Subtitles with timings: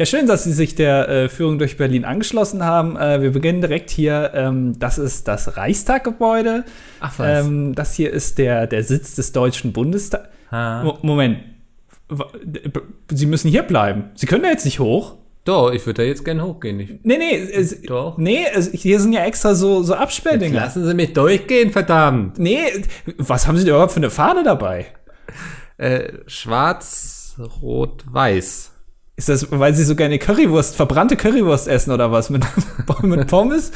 [0.00, 2.96] Ja, schön, dass Sie sich der äh, Führung durch Berlin angeschlossen haben.
[2.96, 4.32] Äh, wir beginnen direkt hier.
[4.34, 6.64] Ähm, das ist das Reichstaggebäude.
[7.00, 7.44] Ach was.
[7.44, 10.26] Ähm, das hier ist der, der Sitz des Deutschen Bundestags.
[11.02, 11.40] Moment.
[13.12, 14.04] Sie müssen hier bleiben.
[14.14, 15.16] Sie können da jetzt nicht hoch.
[15.44, 16.80] Doch, ich würde da jetzt gern hochgehen.
[16.80, 17.36] Ich, Nee, nee.
[17.36, 18.16] Es, Doch.
[18.16, 20.60] Nee, es, hier sind ja extra so, so jetzt Absperrdinger.
[20.60, 22.38] lassen Sie mich durchgehen, verdammt.
[22.38, 22.62] Nee,
[23.18, 24.86] was haben Sie denn überhaupt für eine Fahne dabei?
[25.76, 28.70] Äh, schwarz, rot, weiß.
[29.16, 32.30] Ist das, weil Sie so gerne Currywurst, verbrannte Currywurst essen oder was?
[32.30, 32.44] Mit,
[33.02, 33.70] mit Pommes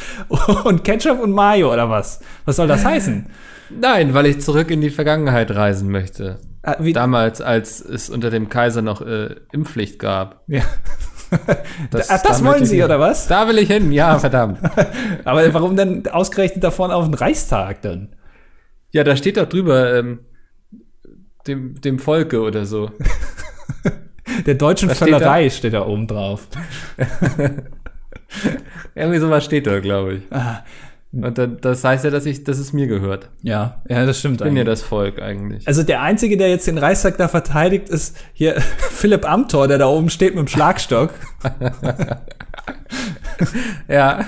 [0.65, 2.21] und Ketchup und Mayo oder was?
[2.47, 3.27] Was soll das heißen?
[3.71, 6.39] Nein, weil ich zurück in die Vergangenheit reisen möchte.
[6.63, 10.43] Ah, wie, Damals, als es unter dem Kaiser noch äh, Impfpflicht gab.
[10.47, 10.63] ja.
[11.91, 12.85] Das, Ach, das da wollen Sie, hin.
[12.85, 13.27] oder was?
[13.27, 14.59] Da will ich hin, ja, verdammt.
[15.25, 18.15] Aber warum denn ausgerechnet davon auf den Reichstag dann?
[18.93, 20.21] ja, da steht doch drüber, ähm,
[21.49, 22.93] dem, dem Volke oder so.
[24.47, 26.47] Der deutschen Was steht Völlerei steht da oben drauf.
[28.95, 30.23] Irgendwie sowas steht da, glaube ich.
[30.31, 30.63] Ah,
[31.13, 33.31] Und dann, das heißt ja, dass ich, dass es mir gehört.
[33.43, 34.73] ja, ja, das stimmt Ich bin ja eigentlich.
[34.81, 35.67] das Volk eigentlich.
[35.69, 39.87] Also der Einzige, der jetzt den Reichstag da verteidigt, ist hier Philipp Amthor, der da
[39.87, 41.11] oben steht mit dem Schlagstock.
[43.89, 44.25] Ja.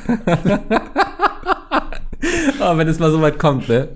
[2.60, 3.88] Aber wenn es mal so weit kommt, ne?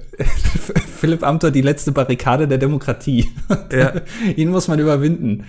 [0.99, 3.29] Philipp Amthor, die letzte Barrikade der Demokratie.
[3.73, 3.93] Ja.
[4.37, 5.45] Ihn muss man überwinden.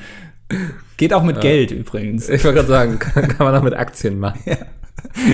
[0.97, 2.30] Geht auch mit Geld übrigens.
[2.30, 4.41] Ich wollte gerade sagen, kann, kann man auch mit Aktien machen.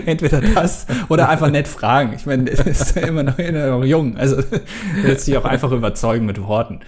[0.05, 2.13] Entweder das oder einfach nett fragen.
[2.15, 4.17] Ich meine, er ist ja immer noch, immer noch jung.
[4.17, 4.41] Also
[5.03, 6.79] lässt sich auch einfach überzeugen mit Worten.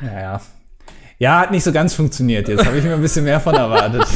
[0.00, 0.40] Ja, ja.
[1.18, 2.48] Ja, hat nicht so ganz funktioniert.
[2.48, 4.06] Jetzt habe ich mir ein bisschen mehr von erwartet.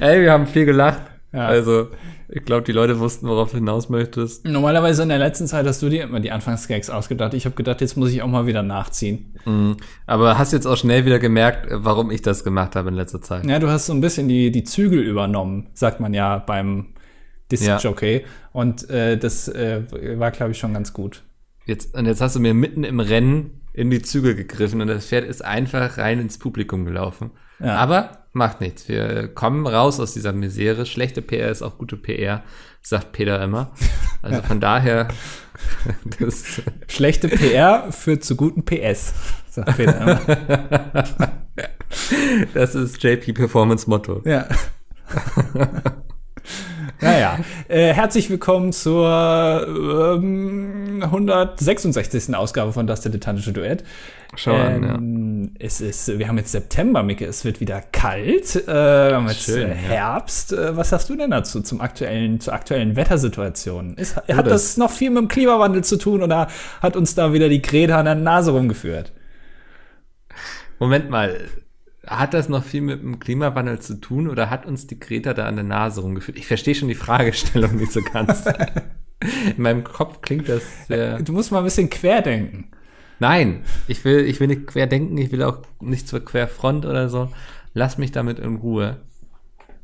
[0.00, 1.00] Ey, wir haben viel gelacht.
[1.32, 1.46] Ja.
[1.46, 1.88] Also,
[2.34, 4.46] ich glaube, die Leute wussten, worauf du hinaus möchtest.
[4.46, 7.34] Normalerweise in der letzten Zeit hast du dir immer die Anfangsgags ausgedacht.
[7.34, 9.34] Ich habe gedacht, jetzt muss ich auch mal wieder nachziehen.
[9.44, 9.76] Mhm.
[10.06, 13.44] Aber hast jetzt auch schnell wieder gemerkt, warum ich das gemacht habe in letzter Zeit.
[13.44, 16.94] Ja, du hast so ein bisschen die, die Zügel übernommen, sagt man ja beim
[17.50, 18.24] Disc-Jockey.
[18.52, 19.82] Und äh, das äh,
[20.18, 21.22] war, glaube ich, schon ganz gut.
[21.66, 25.06] Jetzt, und jetzt hast du mir mitten im Rennen in die Zügel gegriffen und das
[25.06, 27.30] Pferd ist einfach rein ins Publikum gelaufen.
[27.60, 27.76] Ja.
[27.76, 28.88] Aber macht nichts.
[28.88, 30.86] Wir kommen raus aus dieser Misere.
[30.86, 32.42] Schlechte PR ist auch gute PR,
[32.80, 33.72] sagt Peter immer.
[34.22, 35.08] Also von daher,
[36.20, 39.12] das, Schlechte PR führt zu guten PS,
[39.50, 40.20] sagt Peter immer.
[42.54, 44.22] das ist JP Performance Motto.
[44.24, 44.46] Ja.
[47.00, 47.38] naja,
[47.68, 49.66] äh, herzlich willkommen zur
[50.16, 52.34] ähm, 166.
[52.34, 53.84] Ausgabe von Das Dilettantische Duett.
[54.34, 54.98] Schau an, ja.
[55.42, 58.56] Ähm, Es ist, wir haben jetzt September, Micke, es wird wieder kalt.
[58.56, 58.66] Äh,
[59.10, 59.74] wir haben jetzt Schön, äh, ja.
[59.74, 60.52] Herbst.
[60.52, 63.94] Äh, was hast du denn dazu zum aktuellen, zur aktuellen Wettersituation?
[63.96, 66.48] Ist, hat das, das- noch viel mit dem Klimawandel zu tun oder
[66.80, 69.12] hat uns da wieder die Greta an der Nase rumgeführt?
[70.78, 71.38] Moment mal.
[72.04, 75.46] Hat das noch viel mit dem Klimawandel zu tun oder hat uns die Greta da
[75.46, 76.36] an der Nase rumgeführt?
[76.36, 78.44] Ich verstehe schon die Fragestellung nicht so ganz.
[79.56, 81.20] In meinem Kopf klingt das sehr.
[81.22, 82.72] Du musst mal ein bisschen querdenken.
[83.22, 87.08] Nein, ich will, ich will nicht quer denken, ich will auch nicht zur Querfront oder
[87.08, 87.30] so.
[87.72, 88.96] Lass mich damit in Ruhe.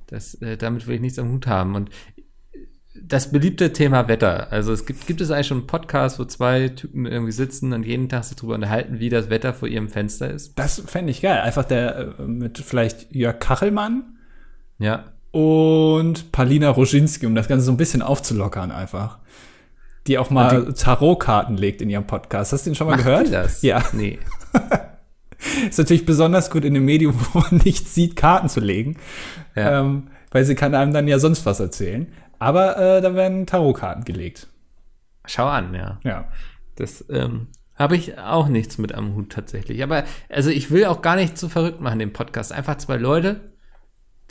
[0.09, 1.77] Das, äh, damit will ich nichts am Hut haben.
[1.77, 1.89] Und
[3.01, 4.51] das beliebte Thema Wetter.
[4.51, 7.87] Also es gibt, gibt es eigentlich schon einen Podcast, wo zwei Typen irgendwie sitzen und
[7.87, 10.59] jeden Tag sich darüber unterhalten, wie das Wetter vor ihrem Fenster ist?
[10.59, 11.41] Das fände ich geil.
[11.41, 14.17] Einfach der äh, mit vielleicht Jörg Kachelmann
[14.81, 15.13] Ja.
[15.31, 19.21] und Palina Roginski, um das Ganze so ein bisschen aufzulockern einfach.
[20.09, 22.53] Die auch mal Tarotkarten legt in ihrem Podcast.
[22.53, 23.27] Hast du den schon mal gehört?
[23.27, 23.63] die das?
[23.63, 23.85] Ja.
[23.93, 24.19] Nee.
[25.69, 28.97] Ist natürlich besonders gut in einem Medium, wo man nichts sieht, Karten zu legen.
[29.55, 29.81] Ja.
[29.81, 32.11] Ähm, weil sie kann einem dann ja sonst was erzählen.
[32.39, 34.49] Aber äh, da werden Tarotkarten gelegt.
[35.27, 36.01] Schau an, ja.
[36.05, 36.29] Ja.
[36.77, 39.83] Das ähm, habe ich auch nichts mit am Hut tatsächlich.
[39.83, 42.53] Aber also ich will auch gar nicht zu verrückt machen, den Podcast.
[42.53, 43.53] Einfach zwei Leute,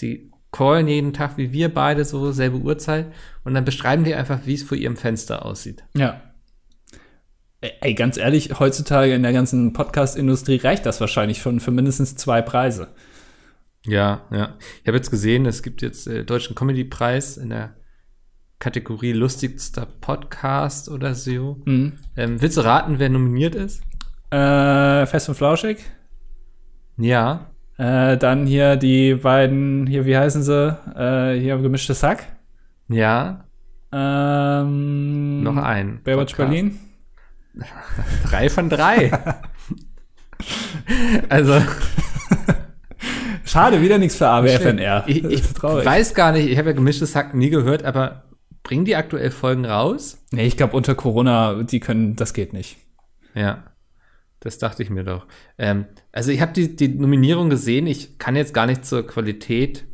[0.01, 3.11] die callen jeden Tag wie wir beide so selbe Uhrzeit
[3.43, 5.83] und dann beschreiben die einfach, wie es vor ihrem Fenster aussieht.
[5.95, 6.21] Ja.
[7.59, 12.41] Ey, ganz ehrlich, heutzutage in der ganzen Podcast-Industrie reicht das wahrscheinlich schon für mindestens zwei
[12.41, 12.89] Preise.
[13.85, 14.55] Ja, ja.
[14.81, 17.75] Ich habe jetzt gesehen, es gibt jetzt äh, Deutschen Comedy-Preis in der
[18.59, 21.61] Kategorie lustigster Podcast oder so.
[21.65, 21.93] Mhm.
[22.15, 23.81] Ähm, willst du raten, wer nominiert ist?
[24.29, 25.79] Äh, Fest und Flauschig.
[26.97, 27.51] Ja.
[27.77, 30.77] Äh, dann hier die beiden, hier, wie heißen sie?
[30.95, 32.25] Äh, hier gemischtes Hack.
[32.87, 33.45] Ja.
[33.91, 36.01] Ähm, Noch ein.
[36.03, 36.37] Baywatch Podcast.
[36.37, 36.79] Berlin.
[38.29, 39.11] Drei von drei.
[41.29, 41.59] also,
[43.45, 45.05] Schade, wieder nichts für AWFNR.
[45.07, 48.23] ich, ich weiß gar nicht, ich habe ja gemischtes Hack nie gehört, aber
[48.61, 50.25] bringen die aktuell Folgen raus?
[50.31, 52.77] Nee, ich glaube, unter Corona, die können, das geht nicht.
[53.33, 53.63] Ja.
[54.39, 55.25] Das dachte ich mir doch.
[55.57, 57.87] Ähm, also ich habe die, die Nominierung gesehen.
[57.87, 59.85] Ich kann jetzt gar nicht zur Qualität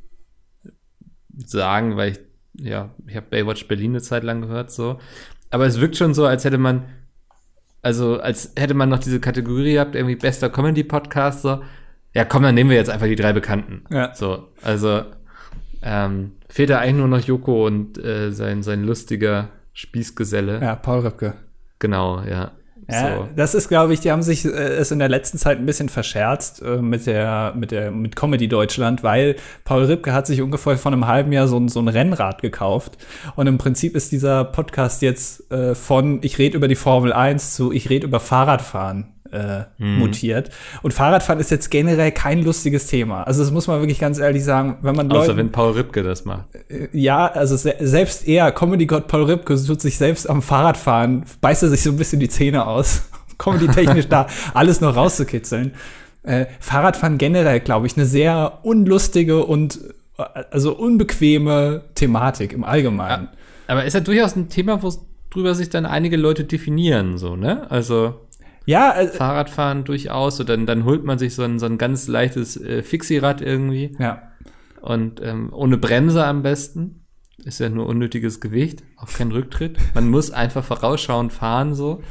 [1.36, 2.20] sagen, weil ich,
[2.56, 5.00] ja, ich habe Baywatch Berlin eine Zeit lang gehört, so.
[5.50, 6.86] Aber es wirkt schon so, als hätte man,
[7.82, 11.64] also als hätte man noch diese Kategorie gehabt, irgendwie bester Comedy-Podcast, so.
[12.14, 13.86] Ja, komm, dann nehmen wir jetzt einfach die drei Bekannten.
[13.90, 14.14] Ja.
[14.14, 15.04] So, also
[15.82, 20.62] ähm, fehlt da eigentlich nur noch Joko und äh, sein, sein lustiger Spießgeselle.
[20.62, 21.34] Ja, Paul Rübke.
[21.80, 22.52] Genau, ja.
[22.90, 23.30] Ja, so.
[23.36, 25.90] das ist, glaube ich, die haben sich äh, es in der letzten Zeit ein bisschen
[25.90, 30.78] verscherzt äh, mit der, mit der, mit Comedy Deutschland, weil Paul Ripke hat sich ungefähr
[30.78, 32.98] vor einem halben Jahr so ein, so ein Rennrad gekauft.
[33.36, 37.56] Und im Prinzip ist dieser Podcast jetzt äh, von ich rede über die Formel 1
[37.56, 40.00] zu ich rede über Fahrradfahren äh, Mhm.
[40.00, 40.50] mutiert.
[40.82, 43.24] Und Fahrradfahren ist jetzt generell kein lustiges Thema.
[43.24, 46.04] Also das muss man wirklich ganz ehrlich sagen, wenn man Außer Leuten, wenn Paul Ripke
[46.04, 46.46] das macht.
[46.94, 51.70] ja, also se selbst er, Comedy-Gott Paul Ripke, tut sich selbst am Fahrradfahren, beißt er
[51.70, 55.74] sich so ein bisschen die Zähne aus, Comedy-technisch da alles noch rauszukitzeln.
[56.24, 59.80] Äh, Fahrradfahren generell, glaube ich, eine sehr unlustige und
[60.18, 63.30] äh, also unbequeme Thematik im Allgemeinen.
[63.68, 64.94] Aber ist ja durchaus ein Thema, wo
[65.32, 67.70] drüber sich dann einige Leute definieren, so, ne?
[67.72, 68.14] Also
[68.66, 72.08] Ja, äh, Fahrradfahren durchaus, so dann, dann holt man sich so ein, so ein ganz
[72.08, 74.32] leichtes äh, Fixierad irgendwie ja.
[74.82, 77.00] und ähm, ohne Bremse am besten.
[77.44, 79.78] Ist ja nur unnötiges Gewicht, auch kein Rücktritt.
[79.96, 82.02] Man muss einfach vorausschauend fahren, so.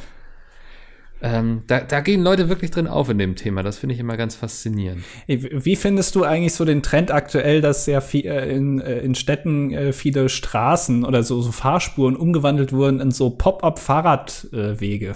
[1.25, 3.62] Ähm, da, da gehen Leute wirklich drin auf in dem Thema.
[3.62, 5.04] Das finde ich immer ganz faszinierend.
[5.28, 9.14] Wie findest du eigentlich so den Trend aktuell, dass sehr viel äh, in, äh, in
[9.14, 15.14] Städten äh, viele Straßen oder so, so Fahrspuren umgewandelt wurden in so Pop-up-Fahrradwege?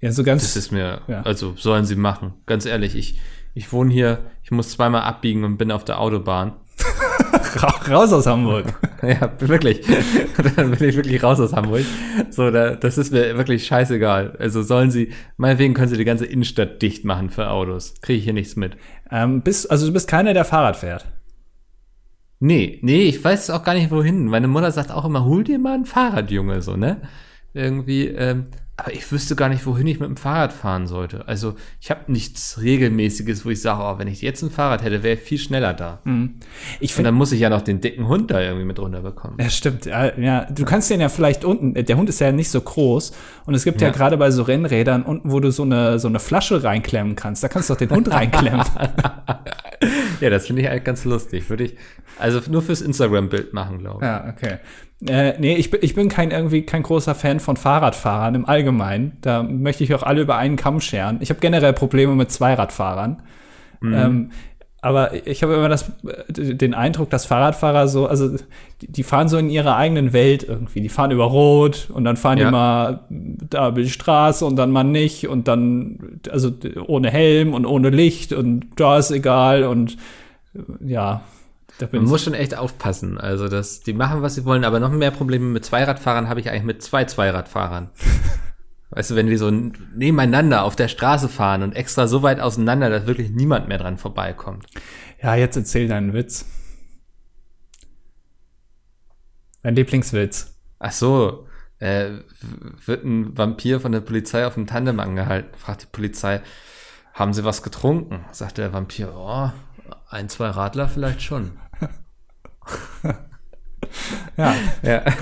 [0.00, 0.42] Ja, so ganz.
[0.42, 1.22] Das ist mir, Ja.
[1.22, 2.34] also sollen sie machen.
[2.46, 3.18] Ganz ehrlich, ich,
[3.54, 6.52] ich wohne hier, ich muss zweimal abbiegen und bin auf der Autobahn.
[7.56, 8.66] Ra- raus aus Hamburg.
[9.02, 9.82] Ja, wirklich.
[10.56, 11.82] Dann bin ich wirklich raus aus Hamburg.
[12.30, 14.36] So, da, das ist mir wirklich scheißegal.
[14.38, 17.94] Also sollen sie, meinetwegen können sie die ganze Innenstadt dicht machen für Autos.
[18.00, 18.76] Kriege ich hier nichts mit.
[19.10, 21.04] ähm, bist, also du bist keiner, der Fahrrad fährt.
[22.40, 24.26] Nee, nee, ich weiß auch gar nicht wohin.
[24.26, 27.02] Meine Mutter sagt auch immer, hol dir mal ein Fahrrad, Junge, so, ne?
[27.52, 28.46] Irgendwie, ähm,
[28.78, 31.26] aber ich wüsste gar nicht, wohin ich mit dem Fahrrad fahren sollte.
[31.26, 35.02] Also, ich habe nichts Regelmäßiges, wo ich sage, oh, wenn ich jetzt ein Fahrrad hätte,
[35.02, 36.00] wäre ich viel schneller da.
[36.04, 36.42] Ich Und
[36.90, 37.02] finde.
[37.08, 39.38] dann muss ich ja noch den dicken Hund da irgendwie mit runterbekommen.
[39.40, 39.86] Ja, stimmt.
[39.86, 43.12] Ja, du kannst den ja vielleicht unten, äh, der Hund ist ja nicht so groß
[43.46, 43.94] und es gibt ja, Ja.
[43.94, 47.42] gerade bei so Rennrädern unten, wo du so eine, so eine Flasche reinklemmen kannst.
[47.42, 48.62] Da kannst du doch den Hund reinklemmen.
[50.20, 51.50] Ja, das finde ich eigentlich ganz lustig.
[51.50, 51.74] Würde ich,
[52.18, 54.06] also nur fürs Instagram-Bild machen, glaube ich.
[54.06, 54.58] Ja, okay.
[55.08, 59.16] Äh, nee, ich, bin- ich bin kein irgendwie kein großer Fan von Fahrradfahrern im Allgemeinen.
[59.20, 61.18] Da möchte ich auch alle über einen Kamm scheren.
[61.20, 63.22] Ich habe generell Probleme mit Zweiradfahrern.
[63.82, 64.30] Ähm,
[64.82, 65.90] aber ich habe immer das,
[66.28, 68.36] den Eindruck, dass Fahrradfahrer so, also
[68.82, 70.80] die, die fahren so in ihrer eigenen Welt irgendwie.
[70.80, 72.44] Die fahren über Rot und dann fahren Ja.
[72.46, 76.52] die mal da über die Straße und dann mal nicht und dann, also
[76.86, 79.96] ohne Helm und ohne Licht und da ist egal und
[80.84, 81.20] ja,
[81.92, 83.18] Man muss schon echt aufpassen.
[83.18, 86.50] Also, dass die machen, was sie wollen, aber noch mehr Probleme mit Zweiradfahrern habe ich
[86.50, 87.90] eigentlich mit zwei Zweiradfahrern.
[88.90, 92.88] weißt du, wenn die so nebeneinander auf der Straße fahren und extra so weit auseinander,
[92.88, 94.66] dass wirklich niemand mehr dran vorbeikommt.
[95.22, 96.46] Ja, jetzt erzähl deinen Witz.
[99.62, 100.54] Dein Lieblingswitz.
[100.78, 101.46] Ach so,
[101.78, 102.10] äh,
[102.84, 105.50] wird ein Vampir von der Polizei auf dem Tandem angehalten.
[105.56, 106.40] Fragt die Polizei,
[107.12, 108.24] haben Sie was getrunken?
[108.32, 109.50] Sagt der Vampir, oh,
[110.08, 111.58] ein, zwei Radler vielleicht schon.
[114.36, 114.54] Ja.
[114.82, 115.02] Ja.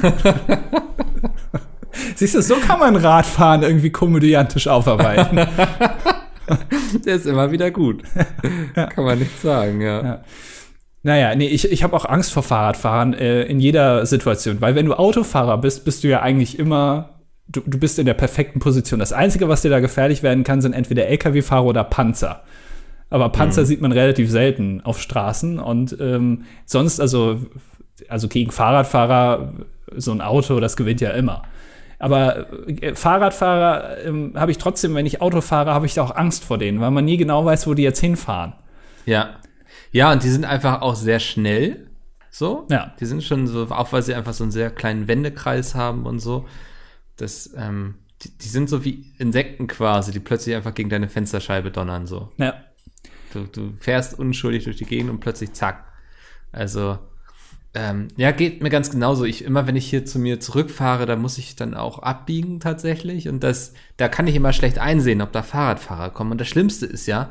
[2.16, 5.36] Siehst du, so kann man Radfahren irgendwie komödiantisch aufarbeiten.
[7.06, 8.02] Der ist immer wieder gut.
[8.74, 10.02] Kann man nicht sagen, ja.
[10.02, 10.24] Ja.
[11.02, 14.86] naja, nee, ich, ich habe auch Angst vor Fahrradfahren äh, in jeder Situation, weil wenn
[14.86, 19.00] du Autofahrer bist, bist du ja eigentlich immer, du, du bist in der perfekten Position.
[19.00, 22.42] Das Einzige, was dir da gefährlich werden kann, sind entweder Lkw-Fahrer oder Panzer.
[23.10, 27.38] Aber Panzer sieht man relativ selten auf Straßen und ähm, sonst, also,
[28.08, 29.52] also gegen Fahrradfahrer,
[29.96, 31.42] so ein Auto, das gewinnt ja immer.
[31.98, 36.14] Aber äh, Fahrradfahrer ähm, habe ich trotzdem, wenn ich Auto fahre, habe ich da auch
[36.14, 38.54] Angst vor denen, weil man nie genau weiß, wo die jetzt hinfahren.
[39.06, 39.36] Ja.
[39.92, 41.86] Ja, und die sind einfach auch sehr schnell.
[42.30, 42.66] So.
[42.68, 42.92] Ja.
[42.98, 46.18] Die sind schon so, auch weil sie einfach so einen sehr kleinen Wendekreis haben und
[46.18, 46.46] so.
[47.16, 51.70] Das, ähm, die, die sind so wie Insekten quasi, die plötzlich einfach gegen deine Fensterscheibe
[51.70, 52.32] donnern, so.
[52.38, 52.54] Ja.
[53.34, 55.84] Du, du fährst unschuldig durch die Gegend und plötzlich zack.
[56.52, 56.98] Also,
[57.74, 59.24] ähm, ja, geht mir ganz genauso.
[59.24, 63.28] Ich, immer wenn ich hier zu mir zurückfahre, da muss ich dann auch abbiegen tatsächlich.
[63.28, 66.32] Und das, da kann ich immer schlecht einsehen, ob da Fahrradfahrer kommen.
[66.32, 67.30] Und das Schlimmste ist ja,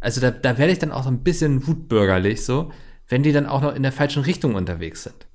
[0.00, 2.72] also da, da werde ich dann auch so ein bisschen wutbürgerlich so,
[3.08, 5.26] wenn die dann auch noch in der falschen Richtung unterwegs sind.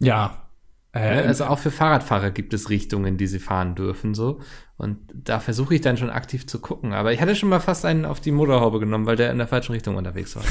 [0.00, 0.47] Ja.
[0.92, 4.40] Äh, also auch für Fahrradfahrer gibt es Richtungen, die sie fahren dürfen, so.
[4.76, 6.92] Und da versuche ich dann schon aktiv zu gucken.
[6.92, 9.48] Aber ich hatte schon mal fast einen auf die Motorhaube genommen, weil der in der
[9.48, 10.44] falschen Richtung unterwegs war.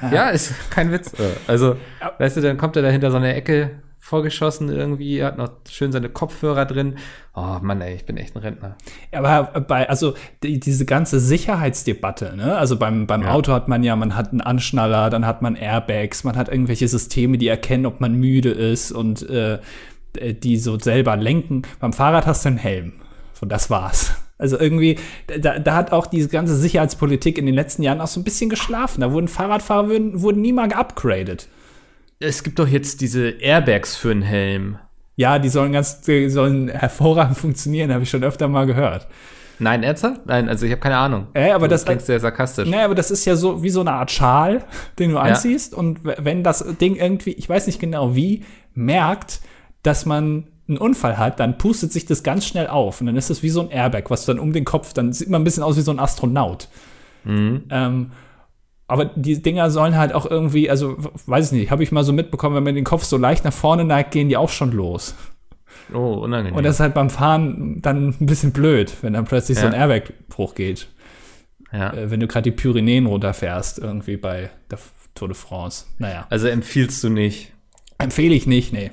[0.12, 1.12] ja, ist kein Witz.
[1.46, 1.76] Also,
[2.18, 5.92] weißt du, dann kommt er da hinter so eine Ecke vorgeschossen irgendwie, hat noch schön
[5.92, 6.96] seine Kopfhörer drin.
[7.34, 8.76] Oh Mann, ey, ich bin echt ein Rentner.
[9.12, 12.58] Aber bei, also die, diese ganze Sicherheitsdebatte, ne?
[12.58, 13.30] Also beim, beim ja.
[13.30, 16.88] Auto hat man ja, man hat einen Anschnaller, dann hat man Airbags, man hat irgendwelche
[16.88, 19.60] Systeme, die erkennen, ob man müde ist und äh,
[20.16, 21.62] die so selber lenken.
[21.78, 22.94] Beim Fahrrad hast du einen Helm.
[23.32, 24.12] So, das war's.
[24.38, 24.98] Also irgendwie,
[25.40, 28.50] da, da hat auch diese ganze Sicherheitspolitik in den letzten Jahren auch so ein bisschen
[28.50, 29.02] geschlafen.
[29.02, 31.46] Da wurden Fahrradfahrer wurden, wurden nie mal geupgradet.
[32.20, 34.78] Es gibt doch jetzt diese Airbags für einen Helm.
[35.16, 39.08] Ja, die sollen ganz, die sollen hervorragend funktionieren, habe ich schon öfter mal gehört.
[39.58, 40.26] Nein, ernsthaft?
[40.26, 41.28] Nein, also ich habe keine Ahnung.
[41.34, 42.68] Äh, aber du das klingt sehr sarkastisch.
[42.68, 44.64] Nee, aber das ist ja so wie so eine Art Schal,
[44.98, 45.22] den du ja.
[45.22, 45.74] anziehst.
[45.74, 49.40] Und wenn das Ding irgendwie, ich weiß nicht genau wie, merkt,
[49.82, 53.00] dass man einen Unfall hat, dann pustet sich das ganz schnell auf.
[53.00, 55.28] Und dann ist das wie so ein Airbag, was dann um den Kopf, dann sieht
[55.30, 56.68] man ein bisschen aus wie so ein Astronaut.
[57.24, 57.64] Mhm.
[57.70, 58.10] Ähm,
[58.90, 62.12] aber die Dinger sollen halt auch irgendwie, also weiß ich nicht, habe ich mal so
[62.12, 65.14] mitbekommen, wenn man den Kopf so leicht nach vorne neigt, gehen die auch schon los.
[65.94, 66.56] Oh, unangenehm.
[66.56, 69.62] Und das ist halt beim Fahren dann ein bisschen blöd, wenn dann plötzlich ja.
[69.62, 70.88] so ein Airbag hochgeht.
[71.72, 71.92] Ja.
[71.92, 74.78] Äh, wenn du gerade die Pyrenäen runterfährst, irgendwie bei der
[75.14, 75.86] Tour de France.
[75.98, 76.26] Naja.
[76.28, 77.52] Also empfiehlst du nicht?
[77.98, 78.90] Empfehle ich nicht, nee.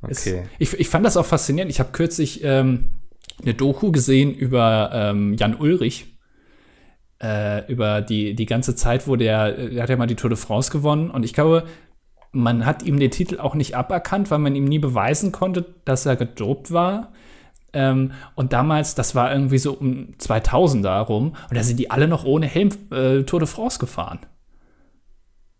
[0.00, 0.12] Okay.
[0.12, 1.72] Es, ich, ich fand das auch faszinierend.
[1.72, 2.90] Ich habe kürzlich ähm,
[3.42, 6.13] eine Doku gesehen über ähm, Jan Ulrich,
[7.22, 10.38] äh, über die, die ganze Zeit, wo der, der hat ja mal die Tour de
[10.38, 11.64] France gewonnen und ich glaube,
[12.32, 16.04] man hat ihm den Titel auch nicht aberkannt, weil man ihm nie beweisen konnte, dass
[16.04, 17.12] er gedopt war.
[17.72, 22.08] Ähm, und damals, das war irgendwie so um 2000 rum, und da sind die alle
[22.08, 24.20] noch ohne Helm äh, Tour de France gefahren.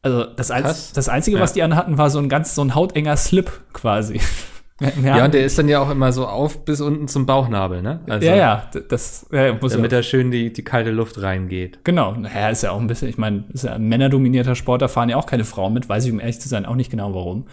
[0.02, 1.42] Also das, das Einzige, ja.
[1.42, 4.20] was die anhatten, war so ein ganz so ein hautenger Slip quasi.
[4.80, 8.00] Ja, und der ist dann ja auch immer so auf bis unten zum Bauchnabel, ne?
[8.08, 11.84] Also, ja, ja, das ja, muss Damit da schön die, die kalte Luft reingeht.
[11.84, 14.88] Genau, naja, ist ja auch ein bisschen, ich meine, ist ja ein männerdominierter Sport, da
[14.88, 17.14] fahren ja auch keine Frauen mit, weiß ich, um ehrlich zu sein, auch nicht genau
[17.14, 17.46] warum.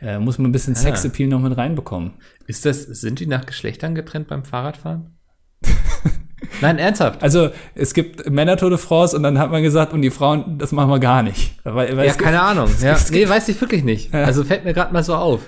[0.00, 0.80] Äh, muss man ein bisschen ja.
[0.80, 2.12] Sexappeal noch mit reinbekommen.
[2.46, 5.16] Ist das, sind die nach Geschlechtern getrennt beim Fahrradfahren?
[6.60, 7.22] Nein, ernsthaft.
[7.24, 10.70] Also es gibt Männer-Tour de France und dann hat man gesagt, und die Frauen, das
[10.70, 11.58] machen wir gar nicht.
[11.64, 12.68] Weil, weil ja, keine Ahnung.
[12.80, 12.96] Ja.
[13.10, 14.14] Nee, weiß ich wirklich nicht.
[14.14, 14.22] Ja.
[14.22, 15.40] Also fällt mir gerade mal so auf.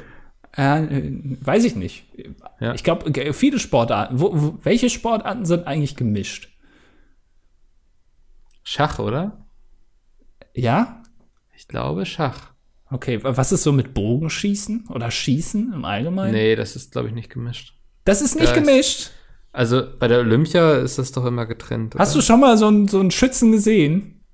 [0.61, 1.01] Äh,
[1.41, 2.05] weiß ich nicht.
[2.61, 2.75] Ja.
[2.75, 4.21] Ich glaube, viele Sportarten.
[4.21, 6.51] Wo, wo, welche Sportarten sind eigentlich gemischt?
[8.63, 9.47] Schach, oder?
[10.55, 11.03] Ja?
[11.57, 12.53] Ich glaube Schach.
[12.91, 16.33] Okay, was ist so mit Bogenschießen oder Schießen im Allgemeinen?
[16.33, 17.75] Nee, das ist, glaube ich, nicht gemischt.
[18.05, 19.01] Das ist nicht da gemischt?
[19.01, 19.13] Ist,
[19.53, 21.95] also bei der Olympia ist das doch immer getrennt.
[21.95, 22.03] Oder?
[22.03, 24.25] Hast du schon mal so einen, so einen Schützen gesehen?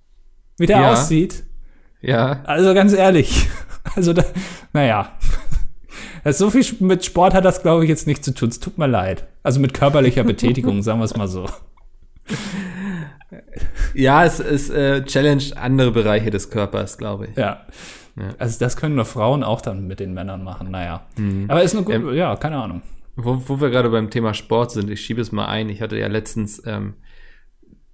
[0.59, 0.93] Wie der ja.
[0.93, 1.45] aussieht?
[2.01, 2.43] Ja.
[2.45, 3.49] Also ganz ehrlich.
[3.95, 4.25] Also, da,
[4.73, 5.17] naja.
[6.27, 8.49] Das so viel mit Sport hat das, glaube ich, jetzt nicht zu tun.
[8.49, 9.29] Es tut mir leid.
[9.45, 11.47] Also mit körperlicher Betätigung, sagen wir es mal so.
[13.95, 17.37] Ja, es, es äh, challenge andere Bereiche des Körpers, glaube ich.
[17.37, 17.65] Ja.
[18.17, 18.35] ja.
[18.39, 21.07] Also das können nur Frauen auch dann mit den Männern machen, naja.
[21.17, 21.45] Mhm.
[21.47, 22.83] Aber ist eine gute, ähm, ja, keine Ahnung.
[23.15, 25.69] Wo, wo wir gerade beim Thema Sport sind, ich schiebe es mal ein.
[25.69, 26.95] Ich hatte ja letztens ähm,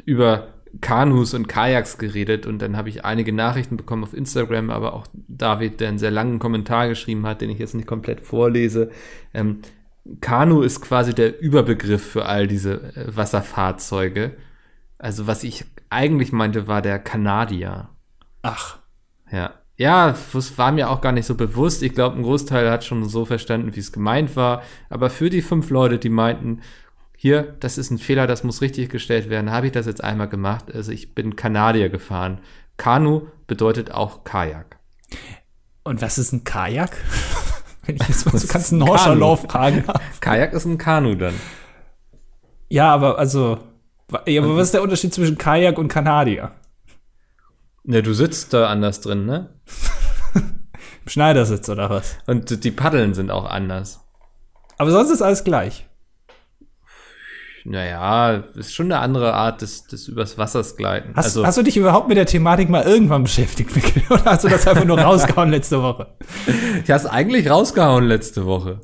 [0.07, 0.47] über
[0.81, 5.07] Kanus und Kajaks geredet und dann habe ich einige Nachrichten bekommen auf Instagram, aber auch
[5.13, 8.91] David, der einen sehr langen Kommentar geschrieben hat, den ich jetzt nicht komplett vorlese.
[9.35, 9.61] Ähm,
[10.21, 14.37] Kanu ist quasi der Überbegriff für all diese äh, Wasserfahrzeuge.
[14.99, 17.91] Also was ich eigentlich meinte, war der Kanadier.
[18.43, 18.79] Ach.
[19.31, 19.55] Ja.
[19.77, 21.83] Ja, das war mir auch gar nicht so bewusst.
[21.83, 24.63] Ich glaube, ein Großteil hat schon so verstanden, wie es gemeint war.
[24.91, 26.61] Aber für die fünf Leute, die meinten,
[27.23, 30.27] hier, das ist ein Fehler, das muss richtig gestellt werden, habe ich das jetzt einmal
[30.27, 30.65] gemacht.
[30.75, 32.41] Also ich bin Kanadier gefahren.
[32.77, 34.81] Kanu bedeutet auch Kajak.
[35.85, 36.91] Und was ist ein Kajak?
[37.87, 40.03] Wenn ich jetzt mal so ganz Norschalauf fragen darf.
[40.19, 41.35] Kajak ist ein Kanu dann.
[42.69, 43.61] Ja, aber also,
[44.27, 46.51] ja, aber was ist der Unterschied zwischen Kajak und Kanadier?
[47.85, 49.61] Ne, du sitzt da anders drin, ne?
[50.35, 52.17] Im Schneidersitz oder was?
[52.27, 54.01] Und die Paddeln sind auch anders.
[54.77, 55.87] Aber sonst ist alles gleich
[57.65, 61.13] naja, ist schon eine andere Art des, des übers Wassers gleiten.
[61.15, 64.03] Hast, also, hast du dich überhaupt mit der Thematik mal irgendwann beschäftigt, Mikkel?
[64.11, 66.15] Oder hast du das einfach nur rausgehauen letzte Woche?
[66.85, 68.81] Ich hast eigentlich rausgehauen letzte Woche.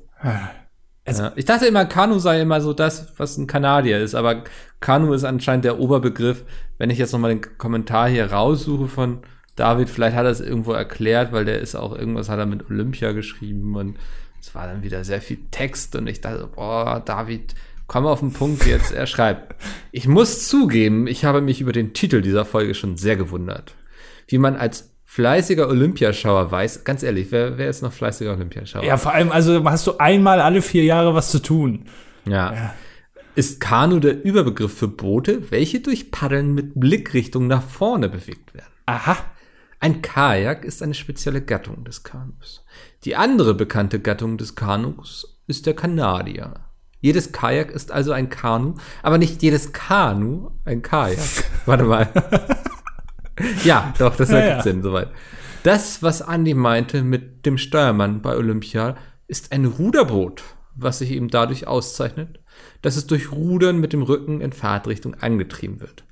[1.04, 1.32] Also, ja.
[1.34, 4.44] Ich dachte immer, Kanu sei immer so das, was ein Kanadier ist, aber
[4.80, 6.44] Kanu ist anscheinend der Oberbegriff.
[6.78, 9.22] Wenn ich jetzt nochmal den Kommentar hier raussuche von
[9.56, 12.70] David, vielleicht hat er es irgendwo erklärt, weil der ist auch irgendwas hat er mit
[12.70, 13.96] Olympia geschrieben und
[14.40, 17.56] es war dann wieder sehr viel Text und ich dachte, boah, David,
[17.88, 18.92] Komm auf den Punkt jetzt.
[18.92, 19.56] Er schreibt,
[19.92, 23.74] ich muss zugeben, ich habe mich über den Titel dieser Folge schon sehr gewundert.
[24.26, 28.84] Wie man als fleißiger Olympiaschauer weiß, ganz ehrlich, wer, wer ist noch fleißiger Olympiaschauer?
[28.84, 31.86] Ja, vor allem, also hast du einmal alle vier Jahre was zu tun.
[32.26, 32.74] Ja.
[33.34, 38.72] Ist Kanu der Überbegriff für Boote, welche durch Paddeln mit Blickrichtung nach vorne bewegt werden?
[38.84, 39.16] Aha.
[39.80, 42.64] Ein Kajak ist eine spezielle Gattung des Kanus.
[43.04, 46.67] Die andere bekannte Gattung des Kanus ist der Kanadier.
[47.00, 51.44] Jedes Kajak ist also ein Kanu, aber nicht jedes Kanu ein Kajak.
[51.66, 52.08] Warte mal.
[53.64, 54.62] ja, doch, das ergibt Ja.
[54.62, 55.08] Sinn, soweit.
[55.62, 58.96] Das, was Andi meinte mit dem Steuermann bei Olympia,
[59.28, 60.42] ist ein Ruderboot,
[60.74, 62.40] was sich eben dadurch auszeichnet,
[62.82, 66.04] dass es durch Rudern mit dem Rücken in Fahrtrichtung angetrieben wird.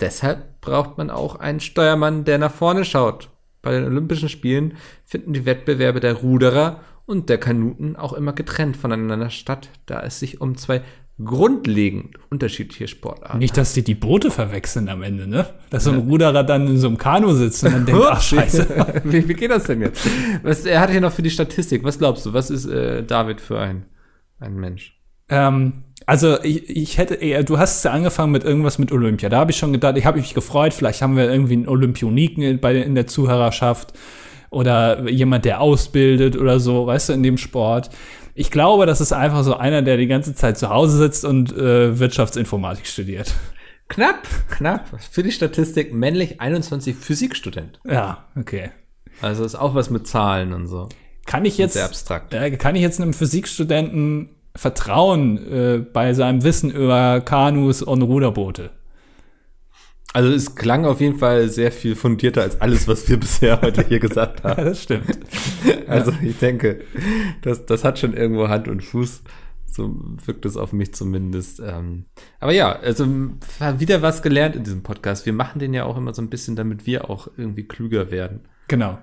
[0.00, 3.30] Deshalb braucht man auch einen Steuermann, der nach vorne schaut.
[3.62, 8.76] Bei den Olympischen Spielen finden die Wettbewerbe der Ruderer und der Kanuten auch immer getrennt
[8.76, 10.82] voneinander statt, da es sich um zwei
[11.22, 15.46] grundlegend unterschiedliche Sportarten Nicht, dass die die Boote verwechseln am Ende, ne?
[15.70, 19.02] Dass so ein Ruderer dann in so einem Kanu sitzt und dann denkt, ach scheiße.
[19.04, 20.08] wie, wie geht das denn jetzt?
[20.42, 21.84] Was, er hat hier noch für die Statistik.
[21.84, 22.32] Was glaubst du?
[22.32, 23.84] Was ist äh, David für ein,
[24.40, 24.98] ein Mensch?
[25.28, 29.28] Ähm, also ich, ich hätte eher, du hast ja angefangen mit irgendwas mit Olympia.
[29.28, 32.42] Da habe ich schon gedacht, ich habe mich gefreut, vielleicht haben wir irgendwie einen Olympioniken
[32.42, 33.94] in, bei, in der Zuhörerschaft
[34.54, 37.90] oder jemand, der ausbildet oder so, weißt du, in dem Sport.
[38.34, 41.56] Ich glaube, das ist einfach so einer, der die ganze Zeit zu Hause sitzt und
[41.56, 43.32] äh, Wirtschaftsinformatik studiert.
[43.88, 44.88] Knapp, knapp.
[45.10, 47.80] Für die Statistik männlich 21 Physikstudent.
[47.88, 48.70] Ja, okay.
[49.20, 50.88] Also ist auch was mit Zahlen und so.
[51.26, 52.34] Kann ich jetzt, Sehr abstrakt.
[52.34, 58.70] äh, kann ich jetzt einem Physikstudenten vertrauen äh, bei seinem Wissen über Kanus und Ruderboote?
[60.14, 63.86] Also es klang auf jeden Fall sehr viel fundierter als alles, was wir bisher heute
[63.86, 64.64] hier gesagt Ja, haben.
[64.64, 65.06] das stimmt.
[65.86, 66.80] Also ich denke,
[67.42, 69.22] das, das hat schon irgendwo Hand und Fuß.
[69.66, 69.94] So
[70.24, 71.60] wirkt es auf mich zumindest.
[71.60, 72.04] Ähm,
[72.40, 73.06] aber ja, also
[73.78, 75.26] wieder was gelernt in diesem Podcast.
[75.26, 78.48] Wir machen den ja auch immer so ein bisschen, damit wir auch irgendwie klüger werden.
[78.68, 78.98] Genau.